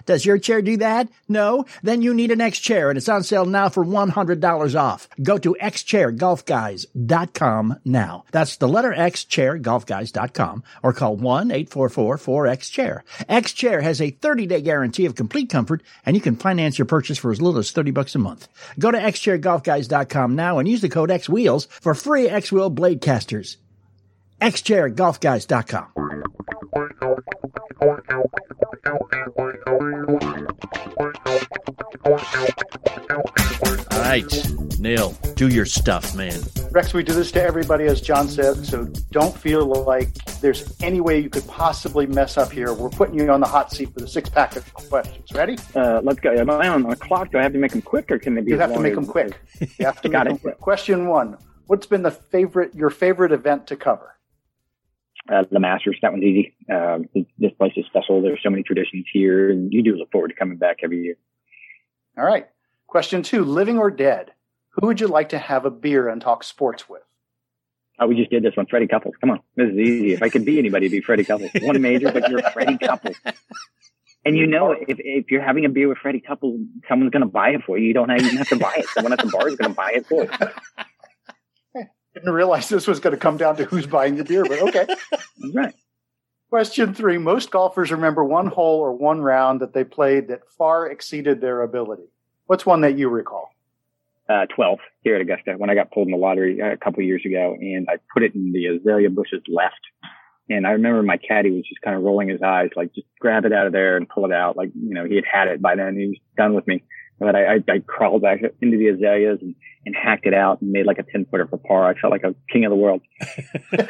[0.07, 1.09] Does your chair do that?
[1.29, 1.67] No?
[1.83, 5.09] Then you need an X chair and it's on sale now for $100 off.
[5.23, 8.25] Go to xchairgolfguys.com now.
[8.31, 13.05] That's the letter X chairgolfguys.com or call 1-844-4X-chair.
[13.29, 16.87] X chair has a 30 day guarantee of complete comfort and you can finance your
[16.87, 18.49] purchase for as little as 30 bucks a month.
[18.79, 23.57] Go to xchairgolfguys.com now and use the code XWheels for free X Wheel blade casters
[24.41, 25.89] xchairgolfguys.com.
[33.93, 36.39] All right, Neil, do your stuff, man.
[36.71, 41.01] Rex, we do this to everybody, as John said, so don't feel like there's any
[41.01, 42.73] way you could possibly mess up here.
[42.73, 45.33] We're putting you on the hot seat for the six pack of questions.
[45.33, 45.59] Ready?
[45.75, 46.33] Uh, let's go.
[46.33, 47.33] Am I on the clock?
[47.33, 48.51] Do I have to make them quick, or can they be?
[48.53, 49.39] You have to make them quick.
[49.79, 50.37] You have to Got make it.
[50.37, 50.59] them quick.
[50.59, 54.17] Question one: What's been the favorite, your favorite event to cover?
[55.31, 55.97] Uh, the Masters.
[56.03, 56.55] That one's easy.
[57.15, 58.21] This- this place is special.
[58.21, 61.15] There's so many traditions here, and you do look forward to coming back every year.
[62.19, 62.49] All right.
[62.87, 64.33] Question two: Living or dead?
[64.75, 67.03] Who would you like to have a beer and talk sports with?
[67.99, 69.15] Oh, we just did this one, Freddie Couples.
[69.21, 70.13] Come on, this is easy.
[70.15, 71.51] If I could be anybody, it'd be Freddie Couples.
[71.61, 73.17] One major, but you're Freddie Couples.
[74.25, 77.29] And you know, if if you're having a beer with Freddie Couples, someone's going to
[77.29, 77.89] buy it for you.
[77.89, 78.87] You don't even have to buy it.
[78.89, 80.31] Someone at the bar is going to buy it for you.
[82.21, 84.87] Didn't realize this was going to come down to who's buying the beer, but okay.
[85.55, 85.75] Right.
[86.51, 90.87] Question three: Most golfers remember one hole or one round that they played that far
[90.87, 92.09] exceeded their ability.
[92.47, 93.51] What's one that you recall?
[94.31, 97.01] uh, 12 here at Augusta when I got pulled in the lottery uh, a couple
[97.01, 99.81] of years ago, and I put it in the azalea bushes left.
[100.49, 103.45] And I remember my caddy was just kind of rolling his eyes, like just grab
[103.45, 105.63] it out of there and pull it out, like you know he had had it
[105.63, 105.97] by then.
[105.97, 106.85] He was done with me.
[107.21, 109.55] But I, I, I crawled back into the azaleas and,
[109.87, 111.89] and hacked it out and made like a 10 footer for par.
[111.89, 113.03] I felt like a king of the world.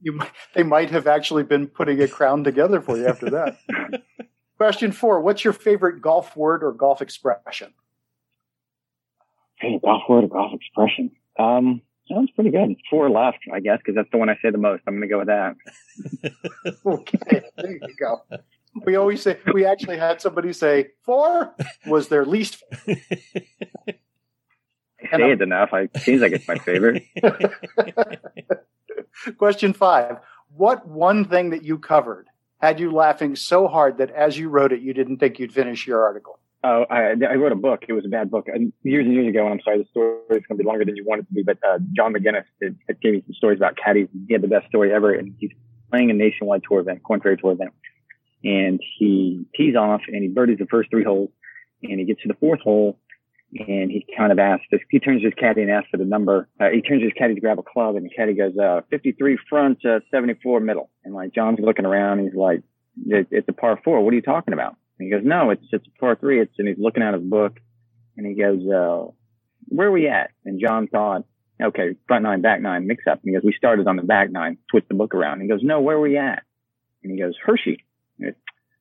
[0.00, 0.20] You,
[0.54, 3.58] they might have actually been putting a crown together for you after that.
[4.56, 7.72] Question four: What's your favorite golf word or golf expression?
[9.56, 11.10] Hey, golf word or golf expression?
[11.38, 12.76] Um, sounds pretty good.
[12.90, 14.82] Four left, I guess, because that's the one I say the most.
[14.86, 15.56] I'm going to go with that.
[16.86, 18.22] Okay, there you go.
[18.84, 21.54] We always say we actually had somebody say four
[21.86, 22.62] was their least.
[22.86, 22.94] I
[25.12, 25.70] say it enough.
[25.72, 27.04] I, it seems like it's my favorite.
[29.38, 30.18] Question five:
[30.54, 32.26] What one thing that you covered
[32.60, 35.86] had you laughing so hard that as you wrote it, you didn't think you'd finish
[35.86, 36.40] your article?
[36.64, 37.84] Oh, I, I wrote a book.
[37.88, 39.44] It was a bad book and years and years ago.
[39.44, 41.32] And I'm sorry, the story is going to be longer than you want it to
[41.32, 41.44] be.
[41.44, 44.08] But uh, John McGinnis did, it gave me some stories about caddies.
[44.26, 45.52] He had the best story ever, and he's
[45.90, 47.72] playing a nationwide tour event, Korn Ferry Tour event,
[48.44, 51.30] and he tees off and he birdies the first three holes,
[51.82, 52.98] and he gets to the fourth hole,
[53.52, 56.48] and he kind of asks, this, he turns his caddy and asks for the number.
[56.60, 58.82] Uh, he turns to his caddy to grab a club, and the caddy goes, uh,
[58.90, 60.90] 53 front, uh, 74 middle.
[61.04, 62.62] And like John's looking around, he's like,
[63.06, 64.02] it, it's a par four.
[64.04, 64.76] What are you talking about?
[64.98, 66.40] And he goes, no, it's it's a par three.
[66.40, 67.58] It's and he's looking at his book,
[68.16, 69.10] and he goes, uh,
[69.68, 70.30] where are we at?
[70.44, 71.24] And John thought,
[71.62, 73.20] okay, front nine, back nine, mix up.
[73.22, 75.34] And he goes, we started on the back nine, switched the book around.
[75.34, 76.42] And he goes, no, where are we at?
[77.02, 77.84] And he goes, Hershey.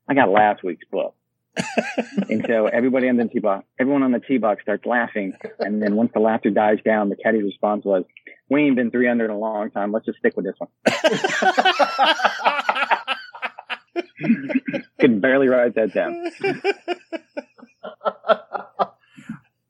[0.08, 1.16] I got last week's book.
[2.30, 5.34] and so everybody on the tee box, everyone on the tee box starts laughing.
[5.60, 8.04] And then once the laughter dies down, the caddy's response was,
[8.50, 9.92] we ain't been three under in a long time.
[9.92, 10.70] Let's just stick with this one.
[15.00, 16.32] Could barely write that down.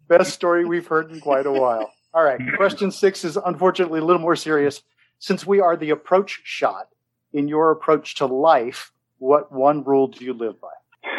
[0.07, 1.91] Best story we've heard in quite a while.
[2.13, 2.39] All right.
[2.55, 4.81] Question six is unfortunately a little more serious.
[5.19, 6.87] Since we are the approach shot
[7.33, 10.69] in your approach to life, what one rule do you live by?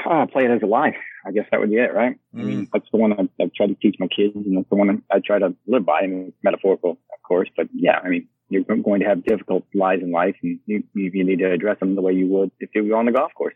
[0.06, 0.96] Ah, play it as a life.
[1.26, 2.16] I guess that would be it, right?
[2.34, 4.76] I mean, that's the one I've, I've tried to teach my kids, and that's the
[4.76, 6.00] one I try to live by.
[6.00, 10.00] I mean, metaphorical, of course, but yeah, I mean, you're going to have difficult lies
[10.02, 12.70] in life, and you, you, you need to address them the way you would if
[12.74, 13.54] you were on the golf course.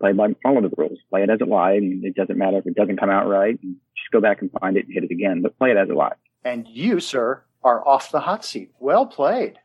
[0.00, 0.98] Play by follow the rules.
[1.10, 3.60] Play it as a lie, and it doesn't matter if it doesn't come out right.
[3.60, 5.94] Just go back and find it and hit it again, but play it as a
[5.94, 6.14] lie.
[6.44, 8.70] And you, sir, are off the hot seat.
[8.78, 9.58] Well played.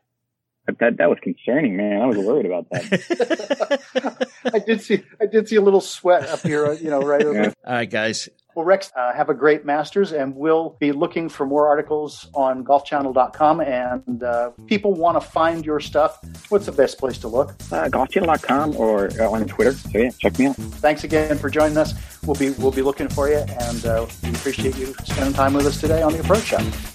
[0.66, 2.00] But that that was concerning, man.
[2.00, 4.28] I was worried about that.
[4.54, 7.34] I did see I did see a little sweat up here, you know, right over
[7.34, 7.52] Yeah.
[7.66, 8.28] All right, guys.
[8.54, 12.64] Well, Rex, uh, have a great Masters, and we'll be looking for more articles on
[12.64, 13.60] golfchannel.com.
[13.60, 16.20] And uh, people want to find your stuff.
[16.50, 17.50] What's the best place to look?
[17.72, 19.72] Uh, golfchannel.com or uh, on Twitter.
[19.72, 20.56] So yeah, check me out.
[20.56, 21.94] Thanks again for joining us.
[22.24, 25.66] We'll be we'll be looking for you, and uh, we appreciate you spending time with
[25.66, 26.93] us today on the Approach Shot.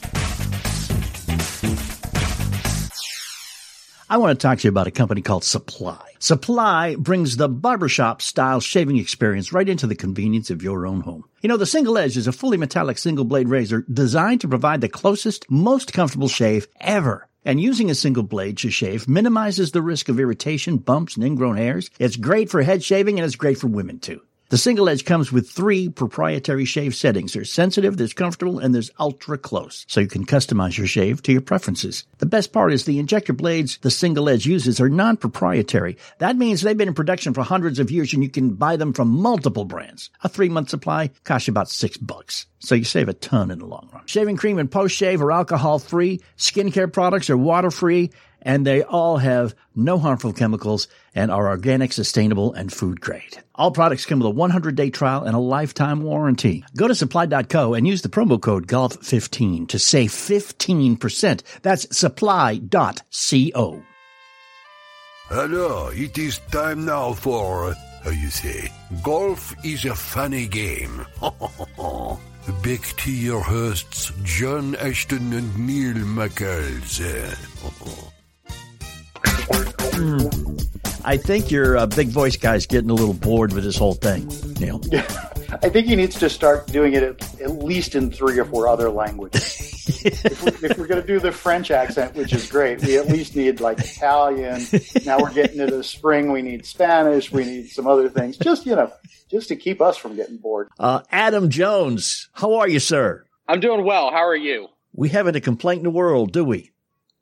[4.11, 6.03] I want to talk to you about a company called Supply.
[6.17, 11.25] Supply brings the barbershop style shaving experience right into the convenience of your own home.
[11.43, 14.81] You know, the Single Edge is a fully metallic single blade razor designed to provide
[14.81, 17.27] the closest, most comfortable shave ever.
[17.45, 21.57] And using a single blade to shave minimizes the risk of irritation, bumps, and ingrown
[21.57, 21.91] hairs.
[21.99, 24.21] It's great for head shaving and it's great for women too.
[24.49, 27.33] The single edge comes with three proprietary shave settings.
[27.33, 29.85] There's sensitive, there's comfortable, and there's ultra close.
[29.87, 32.03] So you can customize your shave to your preferences.
[32.17, 35.97] The best part is the injector blades the single edge uses are non-proprietary.
[36.17, 38.91] That means they've been in production for hundreds of years and you can buy them
[38.91, 40.09] from multiple brands.
[40.23, 42.47] A three month supply costs you about six bucks.
[42.57, 44.07] So you save a ton in the long run.
[44.07, 46.21] Shaving cream and post shave are alcohol free.
[46.39, 48.09] Skincare products are water free
[48.41, 53.39] and they all have no harmful chemicals and are organic, sustainable, and food grade.
[53.55, 56.63] All products come with a 100 day trial and a lifetime warranty.
[56.75, 61.41] Go to supply.co and use the promo code GOLF15 to save 15%.
[61.61, 63.83] That's supply.co.
[65.27, 68.71] Hello, it is time now for, how you say,
[69.03, 71.05] golf is a funny game.
[72.63, 76.99] Back to your hosts, John Ashton and Neil McCalls.
[81.05, 84.27] I think your uh, big voice guy's getting a little bored with this whole thing,
[84.59, 84.81] Neil.
[85.51, 88.67] I think he needs to start doing it at, at least in three or four
[88.67, 90.03] other languages.
[90.05, 93.35] if, we, are going to do the French accent, which is great, we at least
[93.35, 94.61] need like Italian.
[95.05, 96.31] Now we're getting into the spring.
[96.31, 97.31] We need Spanish.
[97.31, 98.37] We need some other things.
[98.37, 98.93] Just you know,
[99.31, 100.69] just to keep us from getting bored.
[100.77, 103.25] Uh, Adam Jones, how are you, sir?
[103.47, 104.11] I'm doing well.
[104.11, 104.67] How are you?
[104.93, 106.71] We haven't a complaint in the world, do we?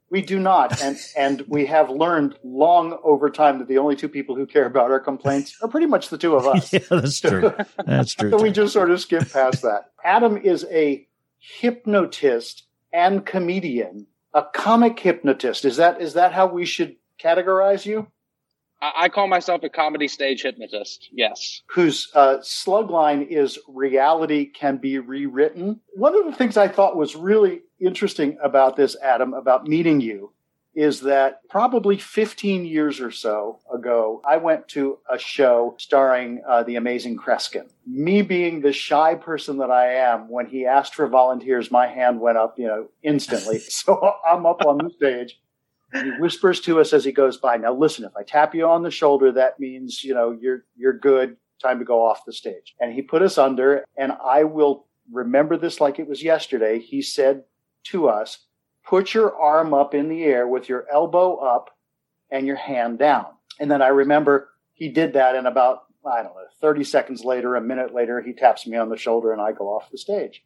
[0.10, 4.08] We do not, and and we have learned long over time that the only two
[4.08, 6.72] people who care about our complaints are pretty much the two of us.
[6.74, 7.54] yeah, that's true.
[7.86, 8.32] That's true.
[8.32, 9.92] so we just sort of skip past that.
[10.06, 11.06] Adam is a
[11.40, 15.66] hypnotist and comedian, a comic hypnotist.
[15.66, 18.08] Is that is that how we should categorize you?
[18.80, 21.10] I call myself a comedy stage hypnotist.
[21.12, 21.64] Yes.
[21.70, 25.82] Whose uh, slug line is reality can be rewritten.
[25.96, 30.34] One of the things I thought was really interesting about this, Adam, about meeting you,
[30.76, 36.64] is that probably 15 years or so ago, I went to a show starring uh,
[36.64, 37.68] the amazing Kreskin.
[37.88, 42.20] Me being the shy person that I am, when he asked for volunteers, my hand
[42.20, 43.60] went up, you know, instantly.
[43.68, 45.40] so I'm up on the stage
[45.94, 47.58] he whispers to us as he goes by.
[47.58, 50.98] Now, listen, if I tap you on the shoulder, that means, you know, you're, you're
[50.98, 51.38] good.
[51.62, 52.76] Time to go off the stage.
[52.80, 56.80] And he put us under and I will remember this like it was yesterday.
[56.80, 57.44] He said
[57.92, 58.46] to us,
[58.86, 61.76] put your arm up in the air with your elbow up
[62.32, 63.26] and your hand down.
[63.60, 67.56] And then I remember he did that and about, I don't know, 30 seconds later,
[67.56, 70.44] a minute later, he taps me on the shoulder and I go off the stage.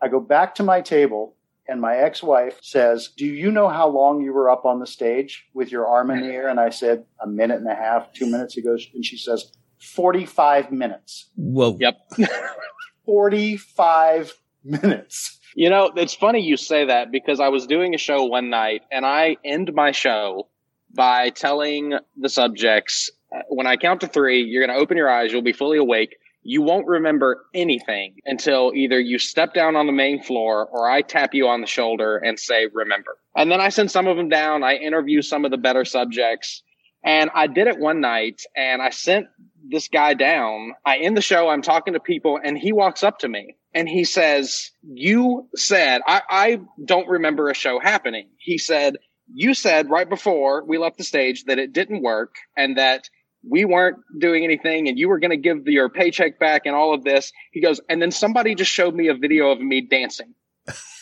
[0.00, 1.36] I go back to my table
[1.68, 5.46] and my ex-wife says, "Do you know how long you were up on the stage
[5.54, 8.26] with your arm in the air?" And I said, "A minute and a half, two
[8.26, 11.76] minutes." He goes, and she says, "45 minutes." Whoa.
[11.78, 11.96] Yep.
[13.06, 15.38] 45 minutes.
[15.54, 18.82] You know, it's funny you say that because I was doing a show one night
[18.90, 20.48] and I end my show
[20.94, 25.10] by telling the subjects, uh, when I count to three, you're going to open your
[25.10, 29.86] eyes, you'll be fully awake you won't remember anything until either you step down on
[29.86, 33.16] the main floor or I tap you on the shoulder and say, remember.
[33.36, 34.64] And then I send some of them down.
[34.64, 36.62] I interview some of the better subjects.
[37.04, 39.26] And I did it one night and I sent
[39.68, 40.72] this guy down.
[40.84, 41.48] I end the show.
[41.48, 46.02] I'm talking to people and he walks up to me and he says, you said,
[46.06, 48.28] I, I don't remember a show happening.
[48.38, 48.96] He said,
[49.32, 53.08] you said right before we left the stage that it didn't work and that
[53.48, 56.94] we weren't doing anything and you were going to give your paycheck back and all
[56.94, 57.32] of this.
[57.52, 60.34] He goes, and then somebody just showed me a video of me dancing.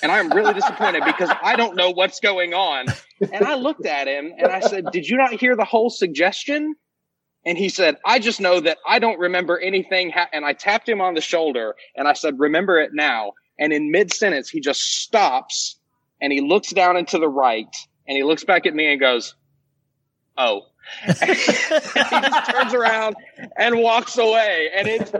[0.03, 2.87] And I'm really disappointed because I don't know what's going on.
[3.21, 6.75] And I looked at him and I said, Did you not hear the whole suggestion?
[7.45, 10.11] And he said, I just know that I don't remember anything.
[10.11, 10.29] Ha-.
[10.33, 13.33] And I tapped him on the shoulder and I said, Remember it now.
[13.59, 15.77] And in mid sentence, he just stops
[16.21, 17.75] and he looks down and to the right
[18.07, 19.35] and he looks back at me and goes,
[20.37, 20.63] Oh
[21.07, 23.15] he just turns around
[23.57, 24.71] and walks away.
[24.75, 25.13] And it's,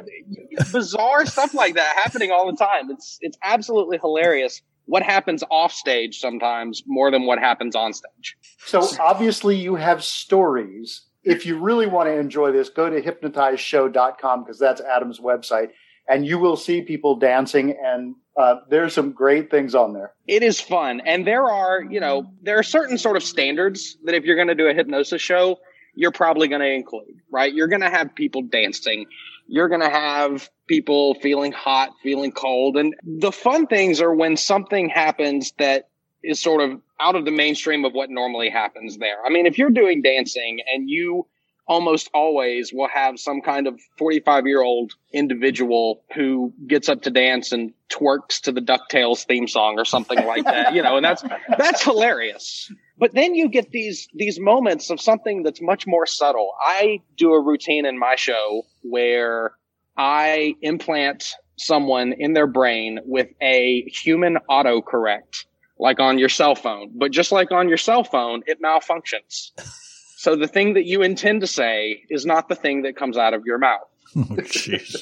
[0.73, 2.91] bizarre stuff like that happening all the time.
[2.91, 8.37] It's it's absolutely hilarious what happens off stage sometimes more than what happens on stage.
[8.67, 11.03] So obviously you have stories.
[11.23, 15.71] If you really want to enjoy this, go to hypnotizeshow.com because that's Adam's website.
[16.09, 20.13] and you will see people dancing and uh, there's some great things on there.
[20.27, 21.01] It is fun.
[21.05, 24.49] And there are, you know, there are certain sort of standards that if you're going
[24.49, 25.59] to do a hypnosis show,
[25.95, 27.53] you're probably going to include, right?
[27.53, 29.07] You're going to have people dancing.
[29.47, 32.77] You're going to have people feeling hot, feeling cold.
[32.77, 35.89] And the fun things are when something happens that
[36.23, 39.25] is sort of out of the mainstream of what normally happens there.
[39.25, 41.27] I mean, if you're doing dancing and you
[41.71, 47.11] almost always will have some kind of 45 year old individual who gets up to
[47.11, 51.05] dance and twerks to the DuckTales theme song or something like that, you know, and
[51.05, 51.23] that's,
[51.57, 52.73] that's hilarious.
[52.99, 56.51] But then you get these, these moments of something that's much more subtle.
[56.61, 59.53] I do a routine in my show where
[59.97, 65.45] I implant someone in their brain with a human autocorrect,
[65.81, 66.91] like on your cell phone.
[66.95, 69.51] But just like on your cell phone, it malfunctions.
[70.21, 73.33] So the thing that you intend to say is not the thing that comes out
[73.33, 73.89] of your mouth.
[74.15, 74.37] Oh,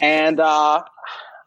[0.01, 0.85] and uh,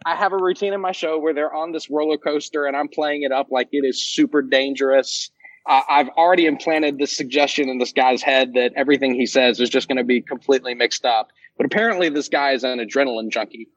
[0.06, 2.90] I have a routine in my show where they're on this roller coaster and I'm
[2.90, 5.32] playing it up like it is super dangerous.
[5.66, 9.70] Uh, I've already implanted this suggestion in this guy's head that everything he says is
[9.70, 11.30] just going to be completely mixed up.
[11.56, 13.70] But apparently, this guy is an adrenaline junkie.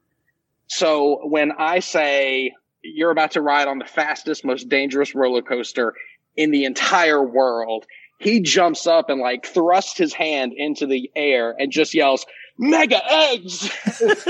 [0.67, 2.53] So when I say
[2.85, 5.95] you're about to ride on the fastest, most dangerous roller coaster
[6.37, 7.87] in the entire world,
[8.19, 12.27] he jumps up and like thrusts his hand into the air and just yells,
[12.59, 13.71] mega eggs.
[13.87, 14.27] it's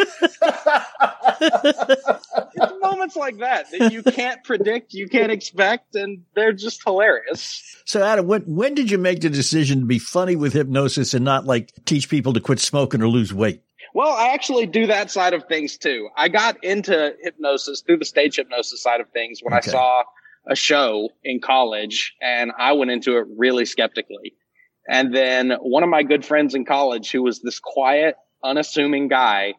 [2.80, 7.62] moments like that that you can't predict, you can't expect, and they're just hilarious.
[7.84, 11.24] So, Adam, when when did you make the decision to be funny with hypnosis and
[11.24, 13.62] not like teach people to quit smoking or lose weight?
[13.94, 16.08] Well, I actually do that side of things too.
[16.16, 19.70] I got into hypnosis through the stage hypnosis side of things when okay.
[19.70, 20.02] I saw
[20.50, 24.34] a show in college and I went into it really skeptically.
[24.88, 29.54] And then one of my good friends in college, who was this quiet, unassuming guy,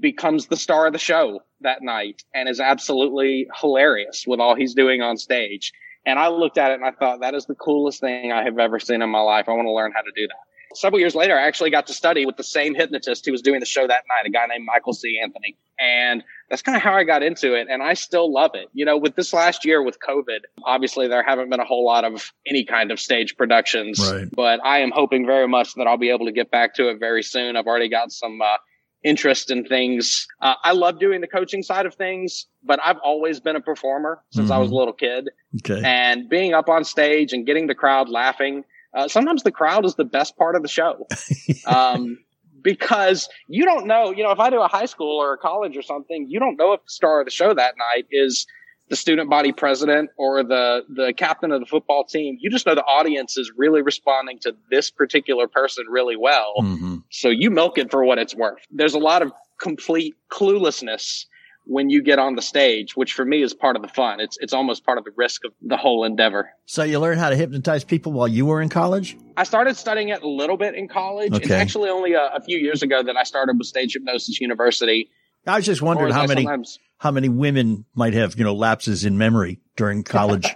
[0.00, 4.74] becomes the star of the show that night and is absolutely hilarious with all he's
[4.74, 5.72] doing on stage.
[6.04, 8.58] And I looked at it and I thought, that is the coolest thing I have
[8.58, 9.48] ever seen in my life.
[9.48, 10.45] I want to learn how to do that
[10.76, 13.60] several years later, I actually got to study with the same hypnotist who was doing
[13.60, 15.18] the show that night, a guy named Michael C.
[15.22, 15.56] Anthony.
[15.78, 17.68] And that's kind of how I got into it.
[17.70, 18.68] And I still love it.
[18.72, 22.04] You know, with this last year with COVID, obviously there haven't been a whole lot
[22.04, 24.28] of any kind of stage productions, right.
[24.34, 26.98] but I am hoping very much that I'll be able to get back to it
[26.98, 27.56] very soon.
[27.56, 28.56] I've already got some, uh,
[29.04, 30.26] interest in things.
[30.40, 34.20] Uh, I love doing the coaching side of things, but I've always been a performer
[34.32, 34.52] since mm-hmm.
[34.52, 34.78] I was a mm-hmm.
[34.78, 35.28] little kid.
[35.58, 35.80] Okay.
[35.84, 38.64] And being up on stage and getting the crowd laughing
[38.96, 41.06] uh, sometimes the crowd is the best part of the show.
[41.66, 42.18] um,
[42.62, 45.76] because you don't know, you know, if I do a high school or a college
[45.76, 48.46] or something, you don't know if the star of the show that night is
[48.88, 52.38] the student body president or the, the captain of the football team.
[52.40, 56.54] You just know the audience is really responding to this particular person really well.
[56.58, 56.96] Mm-hmm.
[57.10, 58.58] So you milk it for what it's worth.
[58.70, 61.26] There's a lot of complete cluelessness
[61.66, 64.20] when you get on the stage, which for me is part of the fun.
[64.20, 66.50] It's it's almost part of the risk of the whole endeavor.
[66.64, 69.16] So you learned how to hypnotize people while you were in college?
[69.36, 71.32] I started studying it a little bit in college.
[71.32, 71.42] Okay.
[71.42, 75.10] It's actually only a, a, few years ago that I started with Stage Hypnosis University.
[75.46, 76.78] I was just wondering how many sometimes...
[76.98, 80.46] how many women might have, you know, lapses in memory during college,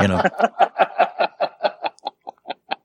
[0.00, 0.22] you know.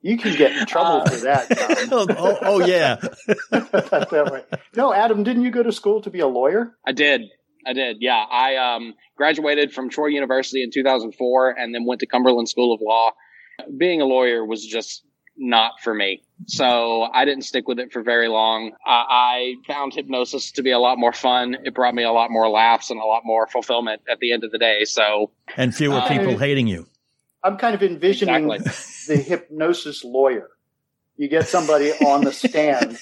[0.02, 1.88] You can get in trouble uh, for that.
[1.92, 2.96] oh, oh, oh, yeah.
[3.50, 4.58] that way.
[4.74, 6.74] No, Adam, didn't you go to school to be a lawyer?
[6.86, 7.22] I did.
[7.66, 7.98] I did.
[8.00, 8.24] Yeah.
[8.30, 12.80] I um, graduated from Troy University in 2004 and then went to Cumberland School of
[12.80, 13.12] Law.
[13.76, 15.04] Being a lawyer was just
[15.36, 16.22] not for me.
[16.46, 18.72] So I didn't stick with it for very long.
[18.86, 21.56] I found hypnosis to be a lot more fun.
[21.64, 24.44] It brought me a lot more laughs and a lot more fulfillment at the end
[24.44, 24.84] of the day.
[24.84, 26.86] So, and fewer uh, people hating you.
[27.42, 29.14] I'm kind of envisioning exactly.
[29.16, 30.50] the hypnosis lawyer.
[31.16, 32.98] You get somebody on the stand.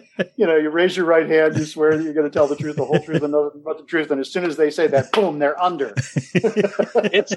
[0.36, 2.56] you, know, you raise your right hand, you swear that you're going to tell the
[2.56, 4.10] truth, the whole truth, and nothing but the truth.
[4.10, 5.94] And as soon as they say that, boom, they're under.
[5.96, 7.34] it's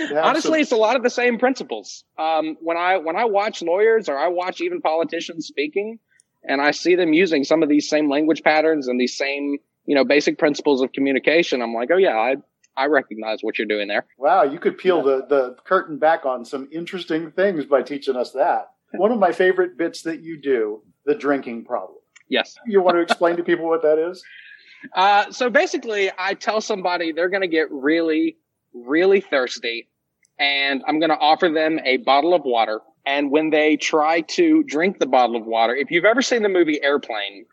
[0.16, 0.60] honestly, some...
[0.60, 2.04] it's a lot of the same principles.
[2.18, 5.98] Um, when I when I watch lawyers or I watch even politicians speaking,
[6.42, 9.94] and I see them using some of these same language patterns and these same you
[9.94, 12.36] know basic principles of communication, I'm like, oh yeah, I
[12.76, 14.06] I recognize what you're doing there.
[14.18, 15.02] Wow, you could peel yeah.
[15.02, 18.70] the, the curtain back on some interesting things by teaching us that.
[18.96, 21.98] One of my favorite bits that you do, the drinking problem.
[22.28, 22.56] Yes.
[22.66, 24.22] You want to explain to people what that is?
[24.94, 28.36] Uh, so basically, I tell somebody they're going to get really,
[28.74, 29.88] really thirsty,
[30.38, 32.82] and I'm going to offer them a bottle of water.
[33.06, 36.50] And when they try to drink the bottle of water, if you've ever seen the
[36.50, 37.46] movie Airplane,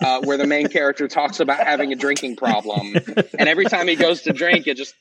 [0.00, 2.94] uh, where the main character talks about having a drinking problem,
[3.38, 4.94] and every time he goes to drink, it just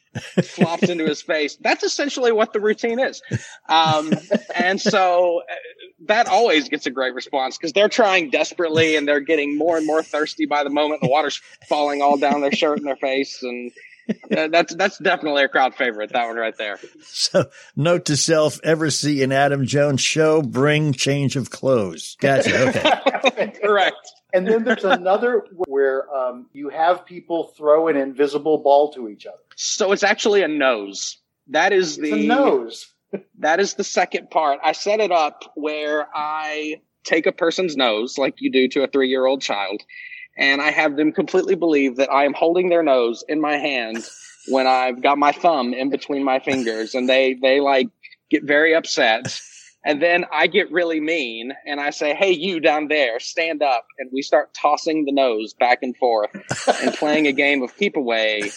[0.43, 1.57] flops into his face.
[1.61, 3.21] That's essentially what the routine is.
[3.67, 4.13] Um,
[4.55, 5.55] and so uh,
[6.07, 9.85] that always gets a great response because they're trying desperately and they're getting more and
[9.85, 11.01] more thirsty by the moment.
[11.01, 13.71] The water's falling all down their shirt and their face, and
[14.35, 16.11] uh, that's that's definitely a crowd favorite.
[16.13, 16.79] That one right there.
[17.01, 20.41] So, note to self: ever see an Adam Jones show?
[20.41, 22.15] Bring change of clothes.
[22.19, 22.69] Gotcha.
[22.69, 23.53] Okay.
[23.63, 23.95] Correct.
[24.33, 29.25] And then there's another where um, you have people throw an invisible ball to each
[29.25, 29.37] other.
[29.55, 31.17] So it's actually a nose.
[31.47, 32.87] That is It's the a nose.
[33.39, 34.59] That is the second part.
[34.63, 38.87] I set it up where I take a person's nose, like you do to a
[38.87, 39.81] three year old child,
[40.39, 44.07] and I have them completely believe that I am holding their nose in my hand
[44.47, 47.89] when I've got my thumb in between my fingers, and they they like
[48.31, 49.39] get very upset.
[49.85, 53.85] And then I get really mean and I say, Hey, you down there, stand up.
[53.97, 56.31] And we start tossing the nose back and forth
[56.83, 58.51] and playing a game of keep away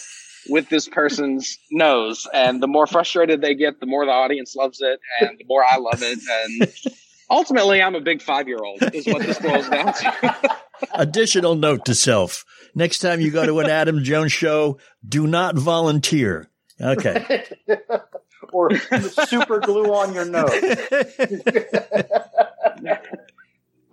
[0.49, 2.27] with this person's nose.
[2.35, 5.65] And the more frustrated they get, the more the audience loves it and the more
[5.65, 6.19] I love it.
[6.29, 6.97] And
[7.33, 10.57] ultimately, I'm a big five year old, is what this boils down to.
[10.95, 15.57] Additional note to self: next time you go to an Adam Jones show, do not
[15.57, 16.49] volunteer.
[16.81, 17.45] Okay.
[18.53, 20.51] or super glue on your nose.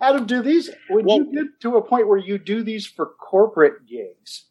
[0.00, 3.06] Adam, do these when Well- you get to a point where you do these for
[3.06, 4.46] corporate gigs?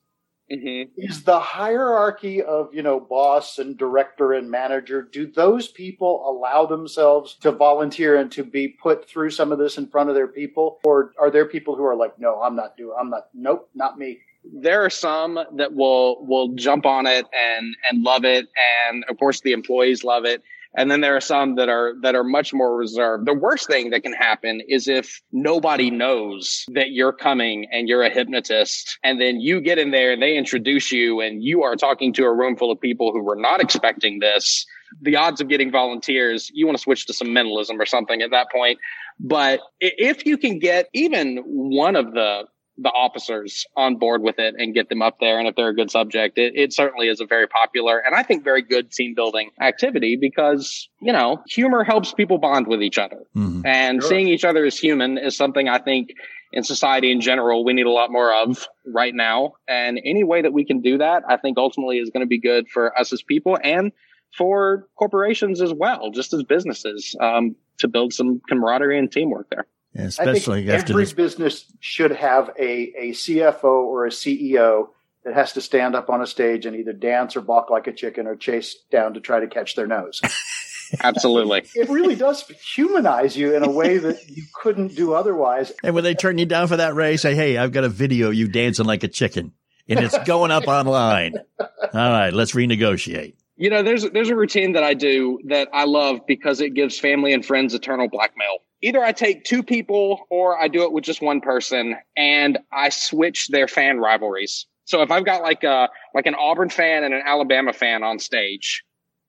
[0.52, 0.90] Mhm.
[0.98, 5.02] Is the hierarchy of you know boss and director and manager?
[5.04, 9.78] Do those people allow themselves to volunteer and to be put through some of this
[9.78, 12.76] in front of their people, or are there people who are like, no, I'm not
[12.78, 14.22] doing, I'm not, nope, not me.
[14.52, 18.48] there are some that will will jump on it and and love it
[18.90, 20.42] and of course the employees love it
[20.76, 23.26] and then there are some that are that are much more reserved.
[23.26, 28.04] The worst thing that can happen is if nobody knows that you're coming and you're
[28.04, 31.76] a hypnotist and then you get in there and they introduce you and you are
[31.76, 34.66] talking to a room full of people who were not expecting this.
[35.02, 38.32] The odds of getting volunteers you want to switch to some mentalism or something at
[38.32, 38.80] that point.
[39.20, 42.44] But if you can get even one of the
[42.82, 45.38] the officers on board with it and get them up there.
[45.38, 48.24] And if they're a good subject, it, it certainly is a very popular and I
[48.24, 52.98] think very good team building activity because, you know, humor helps people bond with each
[52.98, 53.24] other.
[53.36, 53.66] Mhm.
[53.66, 54.10] And Sure.
[54.10, 56.10] seeing each other as human is something I think
[56.54, 59.54] in society in general we need a lot more of right now.
[59.68, 62.40] And any way that we can do that, I think ultimately is going to be
[62.40, 63.92] good for us as people and
[64.38, 69.66] for corporations as well, just as businesses, um, to build some camaraderie and teamwork there.
[69.96, 71.14] Especially I think after every this.
[71.14, 74.90] business should have a, a CFO or a CEO
[75.26, 77.94] that has to stand up on a stage and either dance or balk like a
[77.94, 80.22] chicken or chase down to try to catch their nose.
[81.04, 81.64] Absolutely.
[81.76, 85.72] it really does humanize you in a way that you couldn't do otherwise.
[85.84, 88.30] And when they turn you down for that race, say, "Hey, I've got a video
[88.30, 89.54] of you dancing like a chicken,
[89.88, 93.36] and it's going up online." All right, let's renegotiate.
[93.56, 96.98] You know, there's there's a routine that I do that I love because it gives
[96.98, 98.58] family and friends eternal blackmail.
[98.82, 102.90] Either I take two people or I do it with just one person and I
[102.90, 104.66] switch their fan rivalries.
[104.86, 108.20] So if I've got like a like an Auburn fan and an Alabama fan on
[108.20, 108.84] stage,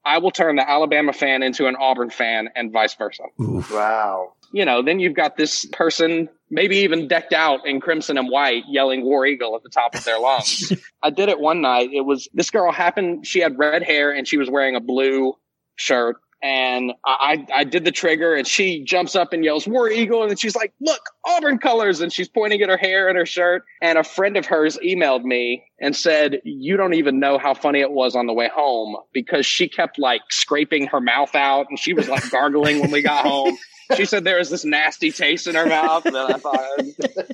[0.05, 3.25] I will turn the Alabama fan into an Auburn fan and vice versa.
[3.41, 3.71] Oof.
[3.71, 4.33] Wow.
[4.53, 8.65] You know, then you've got this person maybe even decked out in crimson and white
[8.69, 10.73] yelling War Eagle at the top of their lungs.
[11.03, 11.91] I did it one night.
[11.93, 15.35] It was this girl happened, she had red hair and she was wearing a blue
[15.77, 16.17] shirt.
[16.43, 20.23] And I, I did the trigger and she jumps up and yells War Eagle.
[20.23, 22.01] And she's like, look, Auburn colors.
[22.01, 23.65] And she's pointing at her hair and her shirt.
[23.83, 27.81] And a friend of hers emailed me and said, you don't even know how funny
[27.81, 31.79] it was on the way home because she kept like scraping her mouth out and
[31.79, 33.57] she was like gargling when we got home.
[33.97, 36.07] She said there was this nasty taste in her mouth.
[36.07, 36.69] And I thought,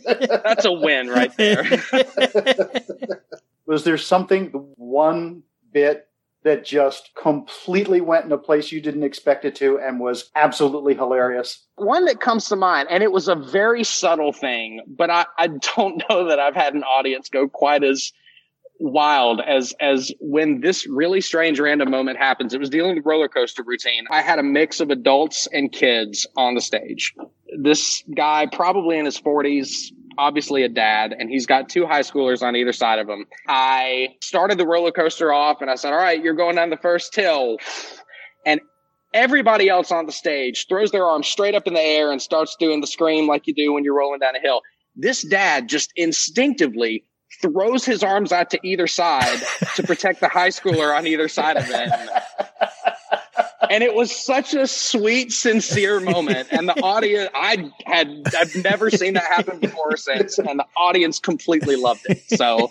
[0.44, 1.64] that's a win right there.
[3.66, 4.46] Was there something,
[4.76, 5.42] one
[5.72, 6.09] bit
[6.47, 10.94] that just completely went in a place you didn't expect it to and was absolutely
[10.94, 11.66] hilarious?
[11.76, 15.49] one that comes to mind, and it was a very subtle thing, but I, I
[15.49, 18.12] don't know that I've had an audience go quite as
[18.78, 22.53] wild as as when this really strange random moment happens.
[22.53, 24.05] It was dealing with roller coaster routine.
[24.11, 27.14] I had a mix of adults and kids on the stage.
[27.59, 32.43] This guy, probably in his forties, obviously a dad, and he's got two high schoolers
[32.43, 33.27] on either side of him.
[33.49, 36.77] I started the roller coaster off, and I said, "All right, you're going down the
[36.77, 37.59] first hill,"
[38.45, 38.61] and
[39.14, 42.57] everybody else on the stage throws their arms straight up in the air and starts
[42.59, 44.61] doing the scream like you do when you're rolling down a hill.
[44.95, 47.05] This dad just instinctively
[47.43, 49.41] throws his arms out to either side
[49.75, 51.91] to protect the high schooler on either side of him.
[53.71, 56.49] And it was such a sweet, sincere moment.
[56.51, 60.39] And the audience, I had, I've never seen that happen before or since.
[60.39, 62.23] And the audience completely loved it.
[62.37, 62.69] So,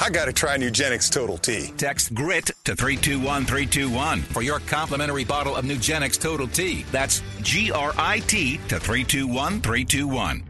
[0.00, 1.72] I got to try Nugenix Total T.
[1.76, 6.84] Text GRIT to 321321 for your complimentary bottle of Nugenix Total T.
[6.90, 10.44] That's G R I T to 321321.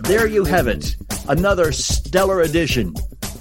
[0.00, 0.96] There you have it.
[1.28, 2.94] Another stellar edition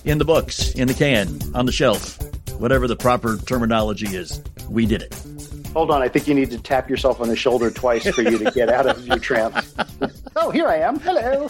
[0.03, 2.17] in the books, in the can, on the shelf,
[2.59, 4.41] whatever the proper terminology is.
[4.69, 5.36] We did it.
[5.73, 8.37] Hold on, I think you need to tap yourself on the shoulder twice for you
[8.39, 9.75] to get out of your trance.
[10.35, 10.99] oh, here I am.
[10.99, 11.49] Hello.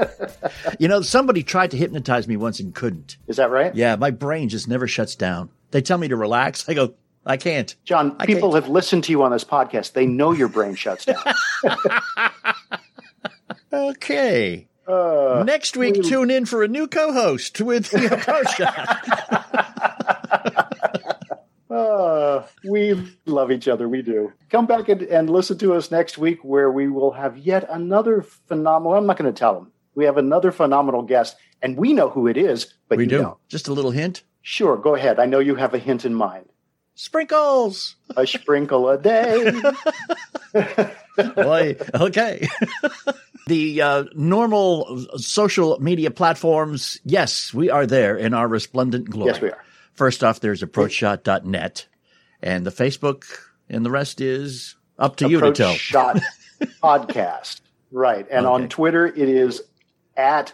[0.78, 3.18] you know, somebody tried to hypnotize me once and couldn't.
[3.26, 3.74] Is that right?
[3.74, 5.50] Yeah, my brain just never shuts down.
[5.70, 6.66] They tell me to relax.
[6.68, 7.74] I go, I can't.
[7.84, 8.64] John, I people can't.
[8.64, 9.92] have listened to you on this podcast.
[9.92, 11.22] They know your brain shuts down.
[13.72, 14.66] okay.
[14.86, 16.02] Uh, Next week, we...
[16.02, 18.60] tune in for a new co-host with the approach
[21.72, 23.88] Uh, we love each other.
[23.88, 24.32] We do.
[24.50, 28.22] Come back and, and listen to us next week where we will have yet another
[28.22, 28.96] phenomenal.
[28.96, 29.72] I'm not going to tell them.
[29.94, 33.18] We have another phenomenal guest, and we know who it is, but we you do.
[33.18, 33.48] Don't.
[33.48, 34.22] Just a little hint.
[34.40, 35.18] Sure, go ahead.
[35.18, 36.46] I know you have a hint in mind.
[36.94, 37.96] Sprinkles.
[38.16, 39.52] A sprinkle a day.
[41.34, 42.48] Boy, okay.
[43.46, 49.32] the uh, normal social media platforms, yes, we are there in our resplendent glory.
[49.32, 49.64] Yes, we are.
[49.94, 51.86] First off, there's approachshot.net
[52.42, 53.24] and the Facebook,
[53.68, 55.74] and the rest is up to Approach you to tell.
[55.74, 56.20] Shot
[56.82, 57.60] podcast.
[57.90, 58.26] Right.
[58.30, 58.54] And okay.
[58.54, 59.62] on Twitter, it is
[60.16, 60.52] at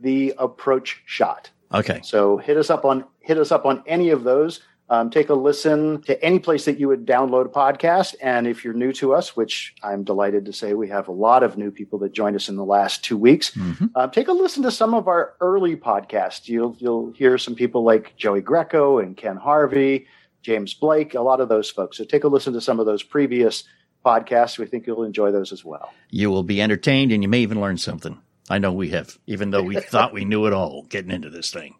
[0.00, 1.50] the approach shot.
[1.72, 2.00] Okay.
[2.02, 4.60] So hit us up on hit us up on any of those.
[4.90, 8.14] Um, take a listen to any place that you would download a podcast.
[8.20, 11.42] And if you're new to us, which I'm delighted to say we have a lot
[11.42, 13.86] of new people that joined us in the last two weeks, mm-hmm.
[13.94, 16.48] uh, take a listen to some of our early podcasts.
[16.48, 20.06] You'll you'll hear some people like Joey Greco and Ken Harvey,
[20.44, 21.96] James Blake, a lot of those folks.
[21.96, 23.64] So take a listen to some of those previous
[24.04, 24.58] podcasts.
[24.58, 25.92] We think you'll enjoy those as well.
[26.10, 28.20] You will be entertained, and you may even learn something.
[28.50, 31.50] I know we have, even though we thought we knew it all getting into this
[31.50, 31.76] thing.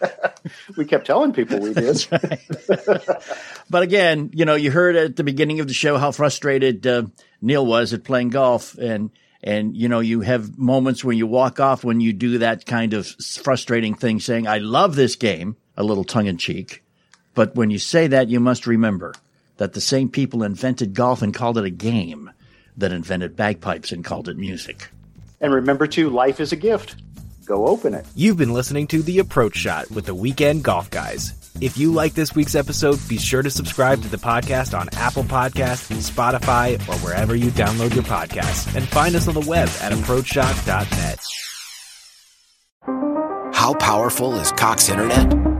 [0.76, 2.06] we kept telling people we did.
[3.70, 7.04] But again, you know, you heard at the beginning of the show how frustrated uh,
[7.40, 9.10] Neil was at playing golf, and
[9.44, 12.94] and you know, you have moments when you walk off when you do that kind
[12.94, 16.82] of frustrating thing, saying, "I love this game," a little tongue in cheek.
[17.40, 19.14] But when you say that, you must remember
[19.56, 22.30] that the same people invented golf and called it a game
[22.76, 24.90] that invented bagpipes and called it music.
[25.40, 26.96] And remember, too, life is a gift.
[27.46, 28.04] Go open it.
[28.14, 31.32] You've been listening to The Approach Shot with the Weekend Golf Guys.
[31.62, 35.24] If you like this week's episode, be sure to subscribe to the podcast on Apple
[35.24, 38.76] Podcasts, Spotify, or wherever you download your podcasts.
[38.76, 41.24] And find us on the web at approachshot.net.
[43.54, 45.59] How powerful is Cox Internet?